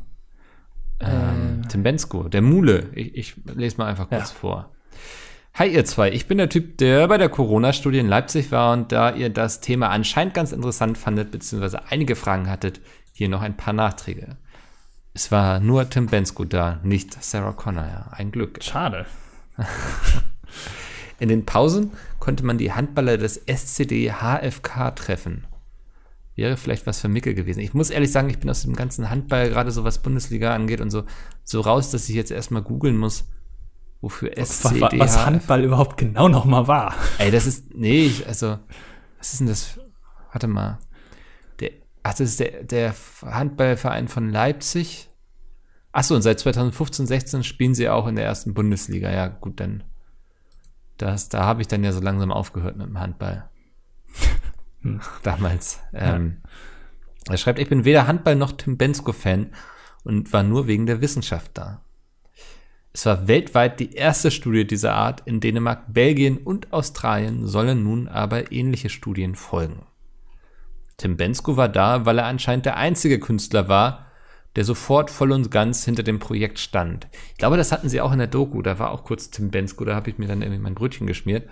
[0.99, 2.89] ähm, Tim Bensko, der Mule.
[2.93, 4.71] Ich, ich lese mal einfach kurz vor.
[5.59, 8.91] Hi ihr zwei, ich bin der Typ, der bei der Corona-Studie in Leipzig war und
[8.91, 12.79] da ihr das Thema anscheinend ganz interessant fandet, beziehungsweise einige Fragen hattet,
[13.11, 14.37] hier noch ein paar Nachträge.
[15.15, 18.07] Es war nur Tim Bensko da, nicht Sarah Connor, ja.
[18.11, 18.63] Ein Glück.
[18.63, 19.07] Schade.
[21.19, 21.89] In den Pausen
[22.19, 25.47] konnte man die Handballer des SCD HFK treffen.
[26.35, 27.61] Wäre vielleicht was für Mickel gewesen.
[27.61, 30.81] Ich muss ehrlich sagen, ich bin aus dem ganzen Handball, gerade so was Bundesliga angeht
[30.81, 31.05] und so,
[31.43, 33.27] so raus, dass ich jetzt erstmal googeln muss,
[34.01, 36.95] wofür Was, SCD wa- was Handball überhaupt genau noch mal war.
[37.17, 38.59] Ey, das ist, nee, ich, also,
[39.17, 39.79] was ist denn das?
[40.31, 40.79] Warte mal.
[41.59, 41.71] Der,
[42.03, 42.93] ach, das ist der, der
[43.23, 45.09] Handballverein von Leipzig.
[45.91, 49.11] Ach so, und seit 2015, 16 spielen sie auch in der ersten Bundesliga.
[49.11, 49.83] Ja, gut, dann,
[50.97, 53.49] das, da habe ich dann ja so langsam aufgehört mit dem Handball.
[55.23, 55.79] Damals.
[55.93, 56.37] Ähm,
[57.27, 59.53] er schreibt, ich bin weder Handball noch Tim Bensko-Fan
[60.03, 61.81] und war nur wegen der Wissenschaft da.
[62.97, 65.21] Es war weltweit die erste Studie dieser Art.
[65.25, 69.83] In Dänemark, Belgien und Australien sollen nun aber ähnliche Studien folgen.
[70.97, 74.07] Tim Bensko war da, weil er anscheinend der einzige Künstler war,
[74.55, 77.07] der sofort voll und ganz hinter dem Projekt stand.
[77.33, 78.63] Ich glaube, das hatten sie auch in der Doku.
[78.63, 81.47] Da war auch kurz Tim Bensko, da habe ich mir dann irgendwie mein Brötchen geschmiert.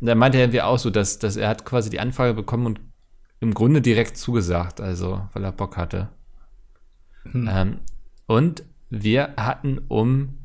[0.00, 2.66] Und da meinte er irgendwie auch so, dass, dass er hat quasi die Anfrage bekommen
[2.66, 2.80] und
[3.40, 6.10] im Grunde direkt zugesagt, also weil er Bock hatte.
[7.34, 7.80] Ähm,
[8.26, 10.37] und wir hatten um,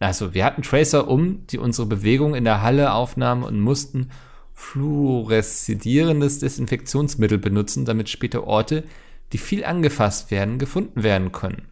[0.00, 4.10] also wir hatten Tracer um, die unsere Bewegung in der Halle aufnahmen und mussten
[4.54, 8.84] fluoreszidierendes Desinfektionsmittel benutzen, damit später Orte,
[9.32, 11.68] die viel angefasst werden, gefunden werden können.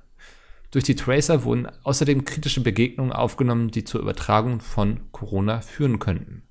[0.71, 6.43] Durch die Tracer wurden außerdem kritische Begegnungen aufgenommen, die zur Übertragung von Corona führen könnten.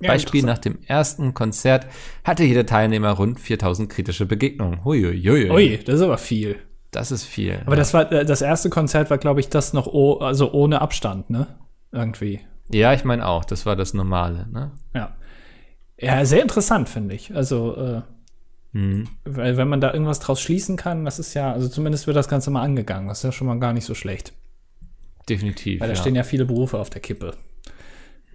[0.00, 1.86] Ja, Beispiel nach dem ersten Konzert
[2.22, 4.84] hatte jeder Teilnehmer rund 4000 kritische Begegnungen.
[4.84, 5.50] Huiuiui.
[5.50, 6.58] Ui, das ist aber viel.
[6.96, 7.60] Das ist viel.
[7.66, 10.80] Aber das war äh, das erste Konzert war, glaube ich, das noch oh, also ohne
[10.80, 11.46] Abstand, ne?
[11.92, 12.40] Irgendwie.
[12.72, 14.48] ja, ich meine auch, das war das Normale.
[14.50, 14.72] Ne?
[14.94, 15.14] Ja.
[15.98, 17.34] Ja, sehr interessant, finde ich.
[17.34, 18.02] Also, äh,
[18.72, 19.08] Mhm.
[19.24, 22.28] weil wenn man da irgendwas draus schließen kann, das ist ja, also zumindest wird das
[22.28, 23.08] Ganze mal angegangen.
[23.08, 24.34] Das ist ja schon mal gar nicht so schlecht.
[25.28, 25.80] Definitiv.
[25.80, 26.00] Weil da ja.
[26.00, 27.32] stehen ja viele Berufe auf der Kippe.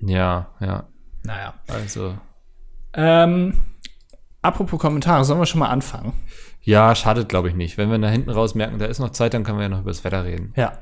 [0.02, 0.88] ja, ja.
[1.24, 1.54] Naja.
[1.68, 2.16] Also,
[2.94, 3.54] Ähm,
[4.42, 6.14] apropos Kommentare, sollen wir schon mal anfangen?
[6.64, 7.78] Ja, schadet, glaube ich, nicht.
[7.78, 9.82] Wenn wir da hinten raus merken, da ist noch Zeit, dann können wir ja noch
[9.82, 10.54] über das Wetter reden.
[10.56, 10.74] Ja.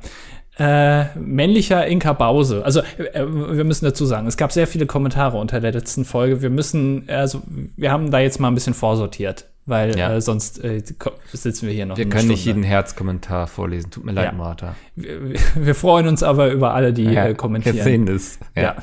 [0.57, 2.65] Äh, männlicher Inka Bause.
[2.65, 6.41] Also, äh, wir müssen dazu sagen, es gab sehr viele Kommentare unter der letzten Folge.
[6.41, 10.13] Wir müssen, also, wir haben da jetzt mal ein bisschen vorsortiert, weil Ja.
[10.15, 10.81] äh, sonst äh,
[11.31, 11.97] sitzen wir hier noch.
[11.97, 12.59] Wir können nicht Stunde.
[12.61, 13.91] jeden Herzkommentar vorlesen.
[13.91, 14.31] Tut mir leid, Ja.
[14.33, 14.75] Martha.
[14.95, 15.19] Wir,
[15.55, 17.75] wir freuen uns aber über alle, die äh, kommentieren.
[17.77, 18.39] Wir sehen das.
[18.55, 18.75] Ja.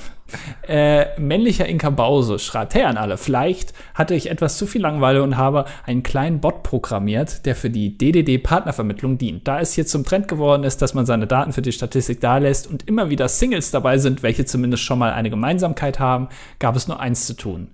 [0.66, 5.22] Äh, männlicher Inka Bause schreibt, hey an alle, vielleicht hatte ich etwas zu viel Langeweile
[5.22, 9.46] und habe einen kleinen Bot programmiert, der für die DDD-Partnervermittlung dient.
[9.46, 12.66] Da es hier zum Trend geworden ist, dass man seine Daten für die Statistik dalässt
[12.66, 16.28] und immer wieder Singles dabei sind, welche zumindest schon mal eine Gemeinsamkeit haben,
[16.58, 17.68] gab es nur eins zu tun.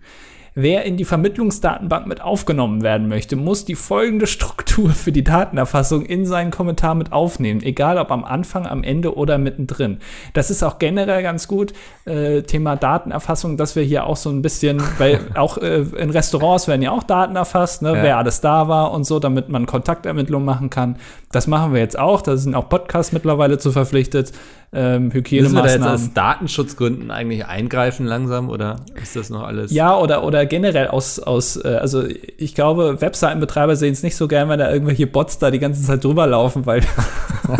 [0.54, 6.04] Wer in die Vermittlungsdatenbank mit aufgenommen werden möchte, muss die folgende Struktur für die Datenerfassung
[6.04, 9.98] in seinen Kommentar mit aufnehmen, egal ob am Anfang, am Ende oder mittendrin.
[10.34, 11.72] Das ist auch generell ganz gut,
[12.04, 16.68] äh, Thema Datenerfassung, dass wir hier auch so ein bisschen, weil auch äh, in Restaurants
[16.68, 18.02] werden ja auch Daten erfasst, ne, Ja.
[18.02, 20.96] wer alles da war und so, damit man Kontaktermittlungen machen kann.
[21.30, 24.32] Das machen wir jetzt auch, da sind auch Podcasts mittlerweile zu verpflichtet,
[24.74, 25.94] ähm, Müssen wir da jetzt Hygienemaßnahmen.
[25.94, 29.70] aus Datenschutzgründen eigentlich eingreifen langsam oder ist das noch alles?
[29.70, 32.04] Ja, oder, oder generell aus, aus äh, also
[32.38, 35.82] ich glaube, Webseitenbetreiber sehen es nicht so gern, wenn da irgendwelche Bots da die ganze
[35.82, 36.82] Zeit drüber laufen, weil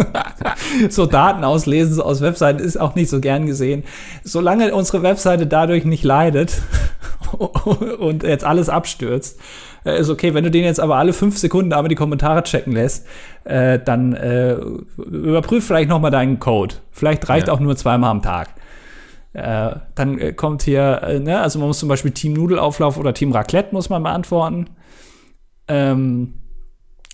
[0.88, 3.84] so Daten auslesen aus Webseiten ist auch nicht so gern gesehen.
[4.24, 6.62] Solange unsere Webseite dadurch nicht leidet
[7.98, 9.38] und jetzt alles abstürzt,
[9.84, 10.34] äh, ist okay.
[10.34, 13.06] Wenn du den jetzt aber alle fünf Sekunden einmal die Kommentare checken lässt,
[13.44, 14.54] äh, dann äh,
[14.96, 16.76] überprüf vielleicht noch mal deinen Code.
[16.90, 17.54] Vielleicht reicht Ja.
[17.54, 18.50] auch nur zweimal am Tag.
[19.34, 23.14] Äh, dann äh, kommt hier, äh, ne, also man muss zum Beispiel Team Nudelauflauf oder
[23.14, 24.68] Team Raclette muss man beantworten.
[25.68, 26.34] Ähm,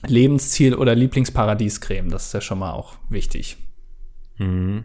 [0.07, 3.57] Lebensziel oder Lieblingsparadiescreme, das ist ja schon mal auch wichtig.
[4.39, 4.85] Mhm.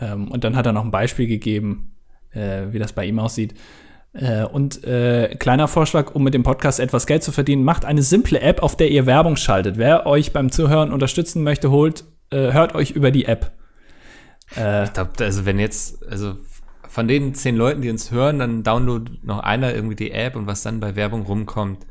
[0.00, 1.96] Ähm, und dann hat er noch ein Beispiel gegeben,
[2.30, 3.54] äh, wie das bei ihm aussieht.
[4.14, 8.02] Äh, und äh, kleiner Vorschlag, um mit dem Podcast etwas Geld zu verdienen, macht eine
[8.02, 9.78] simple App, auf der ihr Werbung schaltet.
[9.78, 13.52] Wer euch beim Zuhören unterstützen möchte, holt, äh, hört euch über die App.
[14.56, 16.36] Äh, Ich glaube, also wenn jetzt, also
[16.88, 20.46] von den zehn Leuten, die uns hören, dann download noch einer irgendwie die App und
[20.46, 21.86] was dann bei Werbung rumkommt,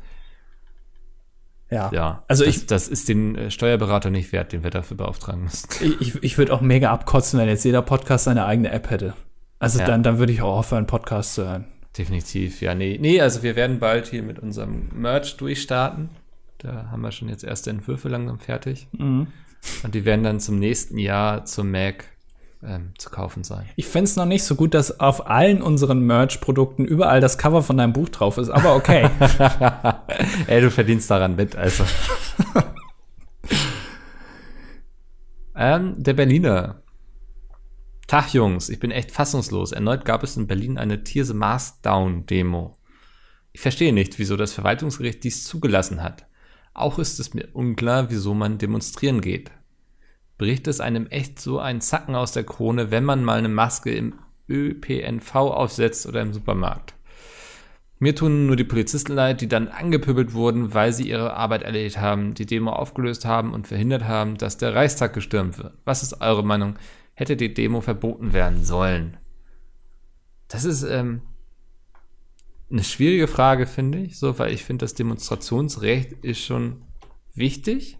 [1.70, 1.90] ja.
[1.92, 2.22] ja.
[2.28, 5.66] Also das, ich, das ist den äh, Steuerberater nicht wert, den wir dafür beauftragen müssen.
[6.00, 9.14] ich, ich würde auch mega abkotzen, wenn jetzt jeder Podcast seine eigene App hätte.
[9.58, 9.86] Also Ja.
[9.86, 11.64] dann, dann würde ich auch aufhören, Podcast zu hören.
[11.96, 12.98] Definitiv, ja, nee.
[13.00, 16.08] Nee, also wir werden bald hier mit unserem Merch durchstarten.
[16.58, 18.88] Da haben wir schon jetzt erste Entwürfe langsam fertig.
[18.92, 19.26] Mhm.
[19.82, 22.04] Und die werden dann zum nächsten Jahr zum Mac
[22.64, 23.68] ähm, zu kaufen sein.
[23.76, 27.62] Ich fände es noch nicht so gut, dass auf allen unseren Merch-Produkten überall das Cover
[27.62, 29.10] von deinem Buch drauf ist, aber okay.
[30.46, 31.84] Ey, du verdienst daran mit, also.
[35.56, 36.81] ähm, der Berliner.
[38.12, 39.72] Tag, Jungs, ich bin echt fassungslos.
[39.72, 42.76] Erneut gab es in Berlin eine Tear the Mask Down Demo.
[43.52, 46.26] Ich verstehe nicht, wieso das Verwaltungsgericht dies zugelassen hat.
[46.74, 49.50] Auch ist es mir unklar, wieso man demonstrieren geht.
[50.36, 53.94] Bricht es einem echt so ein Zacken aus der Krone, wenn man mal eine Maske
[53.94, 54.12] im
[54.46, 56.92] ÖPNV aufsetzt oder im Supermarkt?
[57.98, 61.96] Mir tun nur die Polizisten leid, die dann angepöbelt wurden, weil sie ihre Arbeit erledigt
[61.96, 65.72] haben, die Demo aufgelöst haben und verhindert haben, dass der Reichstag gestürmt wird.
[65.86, 66.76] Was ist eure Meinung?
[67.14, 69.18] Hätte die Demo verboten werden sollen?
[70.48, 71.22] Das ist ähm,
[72.70, 76.82] eine schwierige Frage, finde ich, so, weil ich finde, das Demonstrationsrecht ist schon
[77.34, 77.98] wichtig.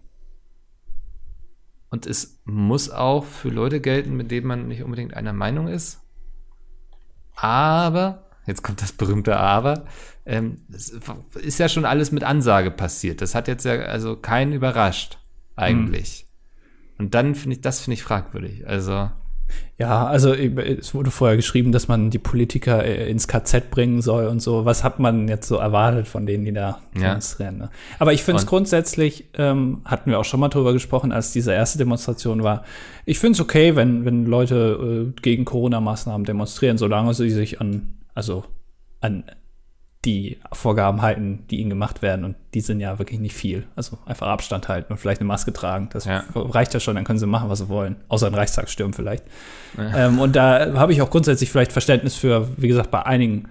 [1.89, 6.01] Und es muss auch für Leute gelten, mit denen man nicht unbedingt einer Meinung ist.
[7.35, 9.85] Aber, jetzt kommt das berühmte Aber,
[10.25, 10.89] ähm, es
[11.35, 13.21] ist ja schon alles mit Ansage passiert.
[13.21, 15.19] Das hat jetzt ja also keinen überrascht,
[15.55, 16.27] eigentlich.
[17.03, 18.67] Und dann finde ich, das finde ich fragwürdig.
[18.67, 19.09] Also,
[19.77, 24.25] Ja, also es wurde vorher geschrieben, dass man die Politiker äh, ins KZ bringen soll
[24.25, 24.65] und so.
[24.65, 27.09] Was hat man jetzt so erwartet von denen, die da Ja.
[27.09, 27.57] demonstrieren?
[27.57, 27.69] Ne?
[27.99, 31.33] Aber ich finde es Und- grundsätzlich, ähm, hatten wir auch schon mal drüber gesprochen, als
[31.33, 32.63] diese erste Demonstration war.
[33.05, 37.93] Ich finde es okay, wenn, wenn Leute äh, gegen Corona-Maßnahmen demonstrieren, solange sie sich an,
[38.15, 38.45] also
[39.01, 39.23] an
[40.05, 42.25] die Vorgaben halten, die ihnen gemacht werden.
[42.25, 43.65] Und die sind ja wirklich nicht viel.
[43.75, 45.89] Also einfach Abstand halten und vielleicht eine Maske tragen.
[45.93, 46.23] Das Ja.
[46.35, 47.95] reicht ja schon, dann können sie machen, was sie wollen.
[48.09, 49.23] Außer ein Reichstag stürmen vielleicht.
[49.77, 53.45] Ähm, und da habe ich auch grundsätzlich vielleicht Verständnis für, wie gesagt, bei einigen,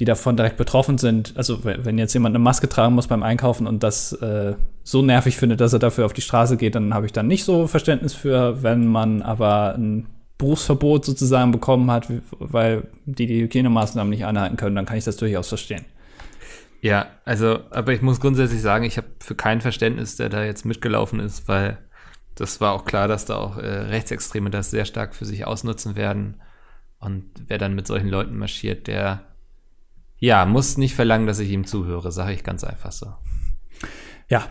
[0.00, 1.34] die davon direkt betroffen sind.
[1.36, 5.02] Also wenn wenn jetzt jemand eine Maske tragen muss beim Einkaufen und das äh, so
[5.02, 7.66] nervig findet, dass er dafür auf die Straße geht, dann habe ich dann nicht so
[7.68, 8.62] Verständnis für.
[8.62, 10.06] Wenn man aber ein
[10.38, 12.08] Berufsverbot sozusagen bekommen hat,
[12.38, 15.84] weil die die Hygienemaßnahmen nicht einhalten können, dann kann ich das durchaus verstehen.
[16.80, 20.64] ja, also, aber ich muss grundsätzlich sagen, ich habe für kein Verständnis, der da jetzt
[20.64, 21.78] mitgelaufen ist, weil
[22.34, 25.94] das war auch klar, dass da auch äh, Rechtsextreme das sehr stark für sich ausnutzen
[25.94, 26.40] werden.
[26.98, 29.24] Und wer dann mit solchen Leuten marschiert, der
[30.18, 33.14] ja, muss nicht verlangen, dass ich ihm zuhöre, sage ich ganz einfach so.
[34.28, 34.46] Ja.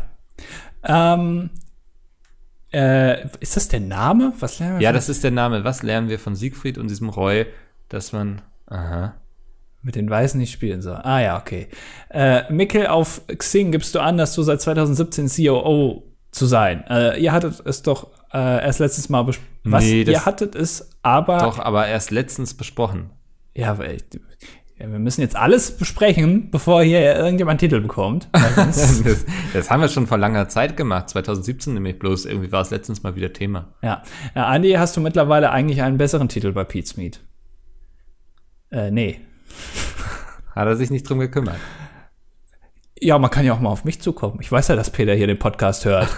[0.84, 1.49] Ähm,
[2.74, 4.34] äh, ist das der Name?
[4.39, 5.63] Was lernen wir Ja, das ist der Name.
[5.63, 7.45] Was lernen wir von Siegfried und diesem Roy,
[7.89, 8.41] dass man.
[8.67, 9.13] Aha.
[9.82, 10.95] mit den Weißen nicht spielen soll.
[11.03, 11.67] Ah ja, okay.
[12.09, 16.84] Äh, Mikkel, auf Xing gibst du an, dass du seit 2017 COO zu sein.
[16.89, 19.49] Äh, ihr hattet es doch äh, erst letztes Mal besprochen.
[19.65, 19.84] Was?
[19.84, 23.11] Nee, das- ihr hattet es, aber Doch, aber erst letztens besprochen.
[23.53, 24.03] ja, weil ich,
[24.84, 28.27] ja, wir müssen jetzt alles besprechen, bevor hier irgendjemand einen Titel bekommt.
[28.55, 31.09] Das, das haben wir schon vor langer Zeit gemacht.
[31.09, 32.25] 2017 nämlich bloß.
[32.25, 33.73] Irgendwie war es letztens mal wieder Thema.
[33.81, 34.03] ja.
[34.36, 37.21] ja, Andi, hast du mittlerweile eigentlich einen besseren Titel bei Pete's Meat?
[38.71, 39.21] Äh, nee.
[40.55, 41.57] Hat er sich nicht drum gekümmert.
[42.99, 44.38] Ja, man kann ja auch mal auf mich zukommen.
[44.41, 46.09] Ich weiß ja, dass Peter hier den Podcast hört.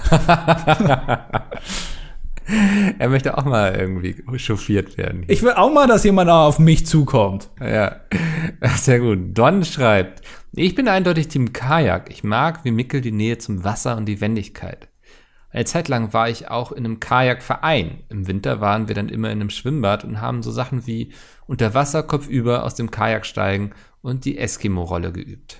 [3.00, 5.24] Er möchte auch mal irgendwie chauffiert werden.
[5.28, 7.50] Ich will auch mal, dass jemand auch auf mich zukommt.
[7.60, 8.02] Ja,
[8.78, 9.38] sehr gut.
[9.38, 10.22] Don schreibt,
[10.54, 12.10] ich bin eindeutig Team Kajak.
[12.10, 14.90] Ich mag wie Mickel die Nähe zum Wasser und die Wendigkeit.
[15.52, 18.04] Eine Zeit lang war ich auch in einem Kajakverein.
[18.10, 21.14] Im Winter waren wir dann immer in einem Schwimmbad und haben so Sachen wie
[21.48, 23.72] unter Wasser kopfüber aus dem Kajak steigen
[24.02, 25.58] und die Eskimo-Rolle geübt.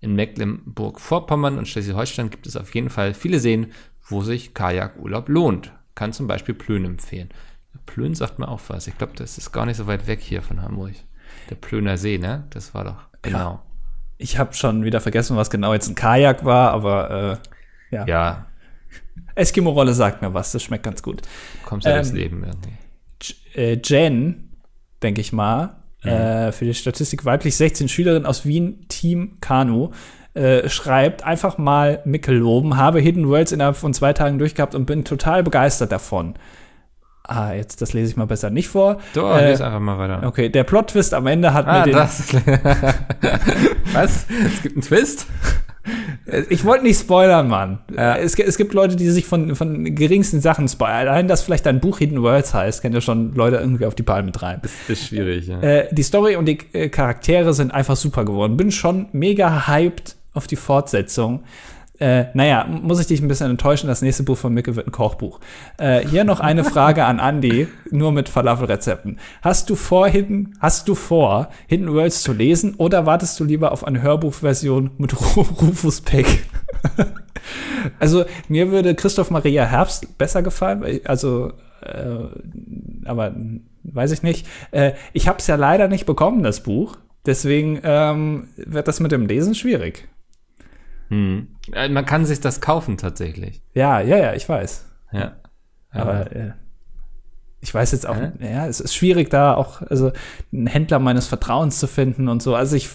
[0.00, 3.72] In Mecklenburg-Vorpommern und Schleswig-Holstein gibt es auf jeden Fall viele Seen,
[4.06, 5.72] wo sich Kajakurlaub lohnt.
[6.00, 7.28] Kann zum Beispiel Plön empfehlen.
[7.84, 8.86] Plön sagt mir auch was.
[8.86, 10.94] Ich glaube, das ist gar nicht so weit weg hier von Hamburg.
[11.50, 12.44] Der Plöner See, ne?
[12.48, 12.96] Das war doch.
[13.20, 13.60] Genau.
[14.16, 17.40] Ich habe schon wieder vergessen, was genau jetzt ein Kajak war, aber
[17.92, 18.06] äh, ja.
[18.06, 18.46] Ja,
[19.34, 21.20] Eskimo-Rolle sagt mir was, das schmeckt ganz gut.
[21.66, 22.72] kommst ja durchs Ähm, Leben irgendwie.
[23.54, 24.56] Äh, Jen,
[25.02, 29.90] denke ich mal, äh, für die Statistik weiblich 16 Schülerin aus Wien, Team Kanu,
[30.40, 34.86] äh, schreibt einfach mal Mickel loben, habe Hidden Worlds innerhalb von zwei Tagen durchgehabt und
[34.86, 36.34] bin total begeistert davon.
[37.22, 38.96] Ah, jetzt, das lese ich mal besser nicht vor.
[39.14, 40.26] Doch, äh, lese einfach mal weiter.
[40.26, 41.92] Okay, der Plot-Twist am Ende hat Ah, mir den.
[41.92, 42.22] das.
[43.92, 44.26] Was?
[44.46, 45.26] Es gibt einen Twist?
[46.48, 47.78] Ich wollte nicht spoilern, Mann.
[47.96, 48.16] Ja.
[48.16, 51.08] Es, es gibt Leute, die sich von, von geringsten Sachen spoilern.
[51.08, 54.02] Allein, dass vielleicht ein Buch Hidden Worlds heißt, kann ja schon Leute irgendwie auf die
[54.02, 54.60] Palme treiben.
[54.62, 55.60] Das ist schwierig, ja.
[55.60, 58.56] Äh, die Story und die äh, Charaktere sind einfach super geworden.
[58.56, 61.44] Bin schon mega hyped auf die Fortsetzung.
[62.00, 64.92] Äh, naja, muss ich dich ein bisschen enttäuschen, das nächste Buch von Micke wird ein
[64.92, 65.38] Kochbuch.
[65.76, 69.18] Äh, hier noch eine Frage an Andy, nur mit Falafelrezepten.
[69.42, 73.70] Hast du vor, Hidden, hast du vor, Hidden Worlds zu lesen oder wartest du lieber
[73.70, 76.26] auf eine Hörbuchversion mit Ru Rufus Peck?
[77.98, 81.52] also, mir würde Christoph Maria Herbst besser gefallen, also,
[81.82, 83.34] äh, aber
[83.82, 84.46] weiß ich nicht.
[84.70, 86.96] Äh, ich habe es ja leider nicht bekommen, das Buch.
[87.26, 90.08] Deswegen ähm, wird das mit dem Lesen schwierig.
[91.10, 91.48] Hm.
[91.72, 93.62] Äh, Man kann sich das kaufen tatsächlich.
[93.74, 94.86] Ja, ja, ja, ich weiß.
[95.12, 95.36] Ja.
[95.90, 96.52] Aber äh,
[97.60, 98.30] ich weiß jetzt auch, Hä?
[98.40, 100.12] ja, es ist schwierig, da auch also
[100.52, 102.54] einen Händler meines Vertrauens zu finden und so.
[102.54, 102.88] Also ich,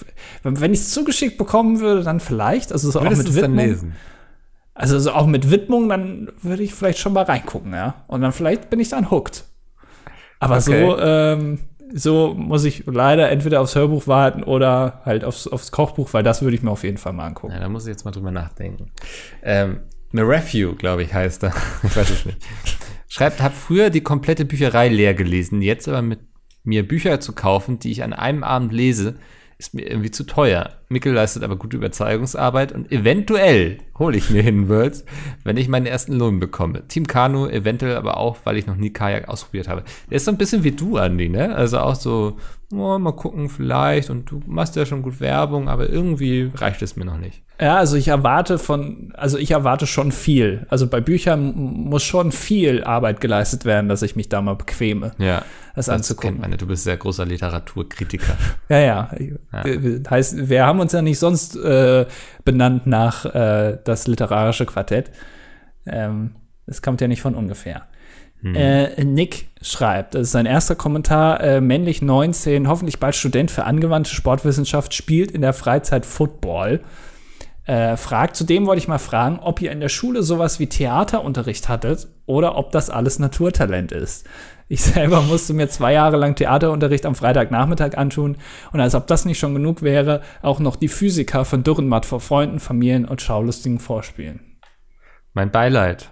[0.44, 2.72] wenn ich es zugeschickt bekommen würde, dann vielleicht.
[2.72, 3.56] Also so auch mit es dann Widmung.
[3.58, 3.96] lesen?
[4.74, 7.96] Also so auch mit Widmung, dann würde ich vielleicht schon mal reingucken, ja.
[8.08, 9.44] Und dann vielleicht bin ich dann hooked.
[10.40, 11.34] Aber so, Okay.
[11.34, 11.60] ähm,
[11.94, 16.42] so muss ich leider entweder aufs Hörbuch warten oder halt aufs, aufs Kochbuch, weil das
[16.42, 17.54] würde ich mir auf jeden Fall mal angucken.
[17.54, 18.92] Ja, da muss ich jetzt mal drüber nachdenken.
[19.44, 19.80] Ähm,
[20.14, 21.54] Refugee, glaube ich, heißt er.
[21.84, 22.38] ich weiß es nicht.
[23.08, 26.20] Schreibt, hab früher die komplette Bücherei leer gelesen, jetzt aber mit
[26.64, 29.16] mir Bücher zu kaufen, die ich an einem Abend lese,
[29.58, 30.72] ist mir irgendwie zu teuer.
[30.90, 35.06] Mickel leistet aber gute Überzeugungsarbeit und eventuell hole ich mir Hidden Worlds,
[35.44, 36.88] wenn ich meinen ersten Lohn bekomme.
[36.88, 39.84] Team Kanu eventuell aber auch, weil ich noch nie Kajak ausprobiert habe.
[40.10, 41.56] Der ist so ein bisschen wie du, Andi, ne?
[41.56, 42.38] Also auch so,
[42.74, 46.98] oh, mal gucken vielleicht und du machst ja schon gut Werbung, aber irgendwie reicht es
[46.98, 47.42] mir noch nicht.
[47.60, 50.66] Ja, also ich erwarte von, also ich erwarte schon viel.
[50.70, 55.12] Also bei Büchern muss schon viel Arbeit geleistet werden, dass ich mich da mal bequeme,
[55.18, 55.44] Ja.
[55.76, 56.42] Das, Das kennt anzugucken.
[56.42, 56.52] man.
[56.52, 56.58] ja.
[56.58, 58.38] Du bist sehr großer Literaturkritiker.
[58.70, 59.08] Ja, ja.
[59.64, 62.06] Wir- Heißt, wir haben uns ja nicht sonst äh,
[62.44, 65.12] benannt nach äh, das literarische Quartett.
[65.86, 67.84] Ähm, das kommt ja nicht von ungefähr.
[68.44, 73.64] Äh, Nick schreibt, das ist sein erster Kommentar, äh, männlich 19, hoffentlich bald Student für
[73.64, 76.82] angewandte Sportwissenschaft, spielt in der Freizeit Football.
[77.66, 81.68] Äh, fragt, zudem wollte ich mal fragen, ob ihr in der Schule sowas wie Theaterunterricht
[81.70, 84.28] hattet oder ob das alles Naturtalent ist.
[84.68, 88.38] Ich selber musste mir zwei Jahre lang Theaterunterricht am Freitagnachmittag antun
[88.72, 92.20] und als ob das nicht schon genug wäre, auch noch die Physiker von Dürrenmatt vor
[92.20, 94.58] Freunden, Familien und Schaulustigen vorspielen.
[95.34, 96.10] Mein Beileid.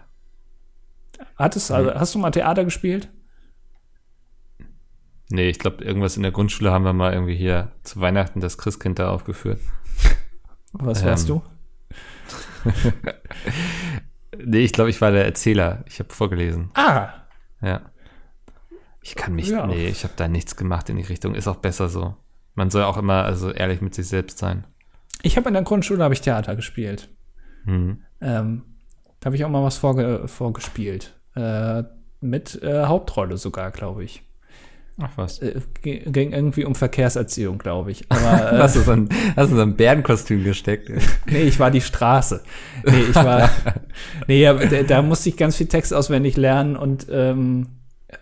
[1.35, 3.09] Hattest, also, hast du mal Theater gespielt?
[5.29, 8.59] Nee, ich glaube, irgendwas in der Grundschule haben wir mal irgendwie hier zu Weihnachten das
[8.59, 9.59] Christkind da aufgeführt.
[10.73, 11.41] Was warst Ähm,
[12.63, 12.69] du?
[14.45, 15.83] Nee, ich glaube, ich war der Erzähler.
[15.87, 16.71] Ich habe vorgelesen.
[16.73, 17.09] Ah,
[17.61, 17.81] Ja.
[19.03, 19.67] Ich kann mich, Ja.
[19.67, 21.35] nee, ich habe da nichts gemacht in die Richtung.
[21.35, 22.15] Ist auch besser so.
[22.55, 24.65] Man soll auch immer also ehrlich mit sich selbst sein.
[25.23, 27.09] ich habe in der Grundschule habe ich Theater gespielt.
[27.65, 27.99] Mhm.
[28.21, 28.63] Ähm,
[29.19, 31.13] da habe ich auch mal was vorge vorgespielt.
[31.35, 31.83] Äh,
[32.21, 34.21] mit äh, Hauptrolle sogar, glaube ich.
[35.01, 35.39] Ach was.
[35.39, 38.05] Äh, ging irgendwie um Verkehrserziehung, glaube ich.
[38.09, 40.89] Aber äh, Hast du so ein, hast du so ein Bärenkostüm gesteckt?
[41.25, 42.43] nee, ich war die Straße.
[42.85, 43.49] Nee, ich war.
[44.27, 47.67] nee, ja, da, da musste ich ganz viel Text auswendig lernen und ähm,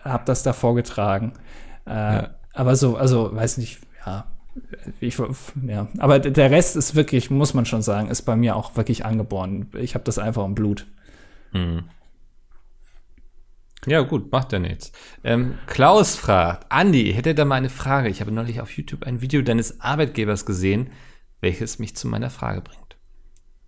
[0.03, 1.33] habe das da vorgetragen.
[1.85, 2.23] Äh,
[2.53, 4.25] Aber so, also, weiß nicht, ja.
[4.99, 5.17] Ich,
[5.65, 9.05] ja, aber der Rest ist wirklich, muss man schon sagen, ist bei mir auch wirklich
[9.05, 9.69] angeboren.
[9.77, 10.87] Ich habe das einfach im Blut.
[11.53, 11.85] Mhm.
[13.87, 14.91] Ja, gut, macht ja nichts.
[15.23, 18.09] Ähm, Klaus fragt, Andi, hätte da mal eine Frage.
[18.09, 20.91] Ich habe neulich auf YouTube ein Video deines Arbeitgebers gesehen,
[21.39, 22.97] welches mich zu meiner Frage bringt.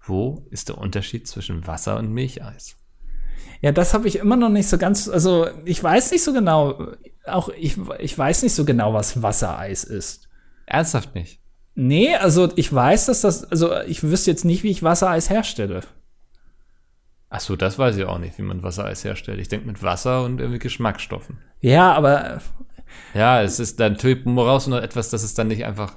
[0.05, 2.75] Wo ist der Unterschied zwischen Wasser und Milcheis?
[3.61, 6.87] Ja, das habe ich immer noch nicht so ganz, also ich weiß nicht so genau,
[7.25, 10.29] auch ich, ich weiß nicht so genau, was Wassereis ist.
[10.65, 11.39] Ernsthaft nicht?
[11.75, 15.81] Nee, also ich weiß, dass das, also ich wüsste jetzt nicht, wie ich Wassereis herstelle.
[17.29, 19.39] Ach so, das weiß ich auch nicht, wie man Wassereis herstellt.
[19.39, 21.39] Ich denke mit Wasser und irgendwie Geschmacksstoffen.
[21.61, 22.41] Ja, aber
[23.13, 25.95] Ja, es ist dann natürlich woraus noch etwas, dass es dann nicht einfach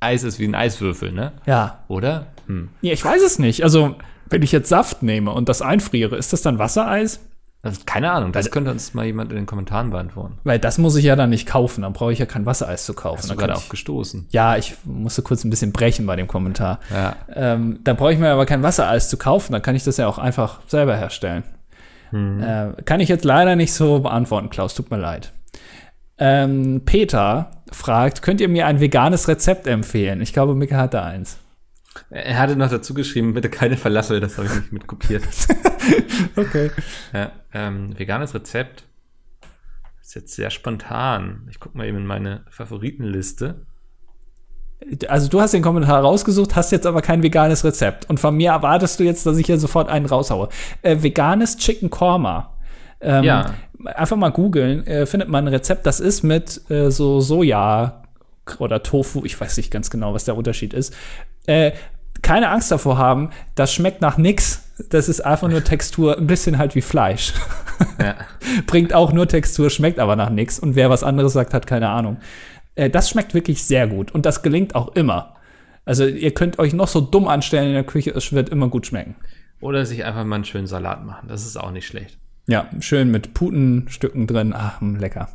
[0.00, 1.32] Eis ist wie ein Eiswürfel, ne?
[1.46, 1.84] ja.
[1.88, 2.28] Oder?
[2.46, 2.70] Hm.
[2.80, 3.62] Ja, ich weiß es nicht.
[3.64, 3.96] Also,
[4.30, 7.20] wenn ich jetzt Saft nehme und das einfriere, ist das dann Wassereis?
[7.62, 10.38] Also, keine Ahnung, das könnte uns mal jemand in den Kommentaren beantworten.
[10.44, 12.94] Weil das muss ich ja dann nicht kaufen, dann brauche ich ja kein Wassereis zu
[12.94, 13.18] kaufen.
[13.18, 14.28] Hast du Dann gerade kann ich- aufgestoßen?
[14.30, 16.80] Ja, ich musste kurz ein bisschen brechen bei dem Kommentar.
[16.90, 17.16] Ja.
[17.34, 20.06] Ähm, da brauche ich mir aber kein Wassereis zu kaufen, dann kann ich das ja
[20.08, 21.44] auch einfach selber herstellen.
[22.12, 25.32] Äh, kann ich jetzt leider nicht so beantworten, Klaus, tut mir leid.
[26.18, 30.20] Ähm, Peter fragt, könnt ihr mir ein veganes Rezept empfehlen?
[30.22, 31.38] Ich glaube, Mika hat da eins.
[32.10, 35.22] Er hatte noch dazu geschrieben, bitte keine Verlassel, das habe ich nicht mitkopiert.
[36.36, 36.70] Okay.
[37.14, 38.84] ja, ähm, veganes Rezept.
[40.02, 41.46] Ist jetzt sehr spontan.
[41.50, 43.66] Ich gucke mal eben in meine Favoritenliste.
[45.08, 48.08] Also du hast den Kommentar rausgesucht, hast jetzt aber kein veganes Rezept.
[48.08, 50.48] Und von mir erwartest du jetzt, dass ich hier sofort einen raushaue.
[50.82, 52.56] Äh, veganes Chicken Korma.
[53.00, 53.54] Ähm, Ja.
[53.86, 58.02] Einfach mal googeln, äh, findet man ein Rezept, das ist mit äh, so Soja
[58.58, 60.94] oder Tofu, ich weiß nicht ganz genau, was der Unterschied ist.
[61.46, 61.72] Äh,
[62.22, 64.70] keine Angst davor haben, das schmeckt nach nix.
[64.90, 67.32] Das ist einfach nur Textur, ein bisschen halt wie Fleisch.
[67.98, 68.16] Ja.
[68.66, 70.58] Bringt auch nur Textur, schmeckt aber nach nix.
[70.58, 72.18] Und wer was anderes sagt, hat keine Ahnung.
[72.74, 74.12] Äh, das schmeckt wirklich sehr gut.
[74.12, 75.36] Und das gelingt auch immer.
[75.84, 78.86] Also ihr könnt euch noch so dumm anstellen in der Küche, es wird immer gut
[78.86, 79.16] schmecken.
[79.60, 81.28] Oder sich einfach mal einen schönen Salat machen.
[81.28, 82.19] Das ist auch nicht schlecht.
[82.50, 84.52] Ja, schön mit Putenstücken drin.
[84.56, 85.28] Ach, hm, lecker.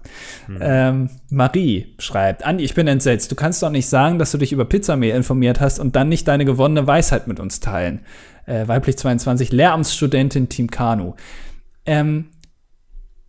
[0.59, 3.31] Ähm, Marie schreibt, Andi, ich bin entsetzt.
[3.31, 6.27] Du kannst doch nicht sagen, dass du dich über Pizzamehl informiert hast und dann nicht
[6.27, 8.01] deine gewonnene Weisheit mit uns teilen.
[8.47, 11.13] Äh, weiblich 22, Lehramtsstudentin Team Kanu.
[11.85, 12.25] Ähm,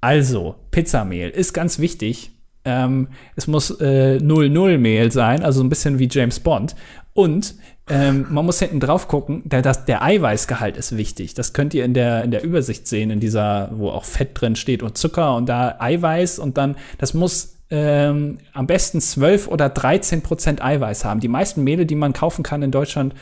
[0.01, 2.33] also, Pizzamehl ist ganz wichtig.
[2.65, 3.07] Ähm,
[3.37, 6.75] es muss äh, 00-Mehl sein, also ein bisschen wie James Bond.
[7.13, 7.55] Und
[7.89, 11.35] ähm, man muss hinten drauf gucken, der, das, der Eiweißgehalt ist wichtig.
[11.35, 14.57] Das könnt ihr in der, in der Übersicht sehen, in dieser, wo auch Fett drin
[14.57, 19.69] steht und Zucker und da Eiweiß und dann, das muss ähm, am besten 12 oder
[19.69, 21.21] 13 Prozent Eiweiß haben.
[21.21, 23.15] Die meisten Mehle, die man kaufen kann in Deutschland,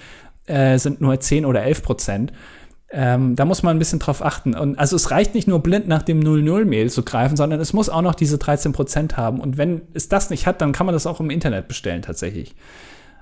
[0.47, 2.33] äh, sind nur 10 oder 11 Prozent.
[2.91, 4.55] Ähm, da muss man ein bisschen drauf achten.
[4.55, 7.89] Und also es reicht nicht nur blind nach dem 00-Mehl zu greifen, sondern es muss
[7.89, 9.41] auch noch diese 13 Prozent haben.
[9.41, 12.55] Und wenn es das nicht hat, dann kann man das auch im Internet bestellen tatsächlich.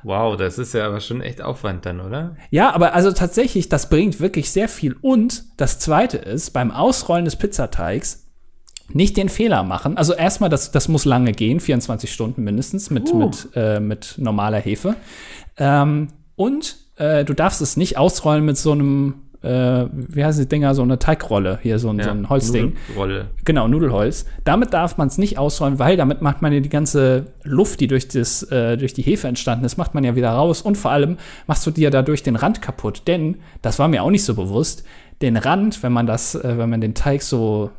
[0.05, 2.37] Wow, das ist ja aber schon echt Aufwand dann, oder?
[2.51, 4.97] Ja, aber also tatsächlich, das bringt wirklich sehr viel.
[5.01, 8.29] Und das Zweite ist, beim Ausrollen des Pizzateigs
[8.89, 9.97] nicht den Fehler machen.
[9.97, 13.19] Also erstmal, das, das muss lange gehen, 24 Stunden mindestens mit, Uh.
[13.19, 14.97] mit, äh, mit normaler Hefe.
[15.57, 20.49] Ähm, und äh, du darfst es nicht ausrollen mit so einem, äh, wie heißen die
[20.49, 22.75] Dinger, so eine Teigrolle, hier so ein, so ein Holzding.
[22.97, 23.27] Rolle.
[23.45, 24.27] Genau, Nudelholz.
[24.45, 27.87] Damit darf man es nicht ausrollen, weil damit macht man ja die ganze Luft, die
[27.87, 30.63] durch, das, äh, durch die Hefe entstanden ist, macht man ja wieder raus.
[30.63, 31.17] Und vor allem
[31.47, 33.03] machst du dir dadurch den Rand kaputt.
[33.07, 34.85] Denn, das war mir auch nicht so bewusst,
[35.23, 37.71] den Rand, wenn man das, äh, wenn man den Teig so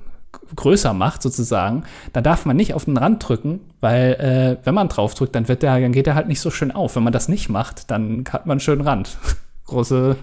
[0.55, 4.89] größer macht sozusagen, da darf man nicht auf den Rand drücken, weil äh, wenn man
[4.89, 6.95] drauf drückt, dann wird der, dann geht der halt nicht so schön auf.
[6.95, 9.17] Wenn man das nicht macht, dann hat man einen schönen Rand.
[9.65, 10.17] Große,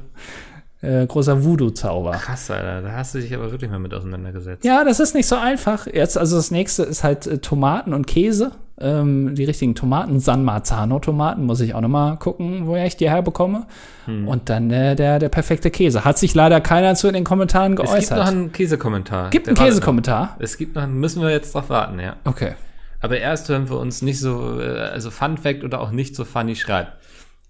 [0.83, 2.13] äh, großer Voodoo-Zauber.
[2.13, 2.83] Krass, Alter.
[2.83, 4.65] Da hast du dich aber wirklich mal mit auseinandergesetzt.
[4.65, 5.87] Ja, das ist nicht so einfach.
[5.87, 8.53] Jetzt, also das nächste ist halt äh, Tomaten und Käse.
[8.83, 13.11] Ähm, die richtigen Tomaten, San Marzano-Tomaten, muss ich auch noch mal gucken, woher ich die
[13.11, 13.67] herbekomme.
[14.07, 14.27] Hm.
[14.27, 16.07] Und dann äh, der, der perfekte Käse.
[16.07, 18.19] Hat sich leider keiner zu in den Kommentaren Es gibt geäußert.
[18.19, 19.29] noch einen Käsekommentar.
[19.29, 20.37] Gibt einen Käsekommentar?
[20.39, 22.17] Es gibt noch einen, müssen wir jetzt drauf warten, ja.
[22.25, 22.55] Okay.
[23.03, 26.25] Aber erst hören wir uns nicht so, äh, also Fun Fact oder auch nicht so
[26.25, 26.93] funny schreibt.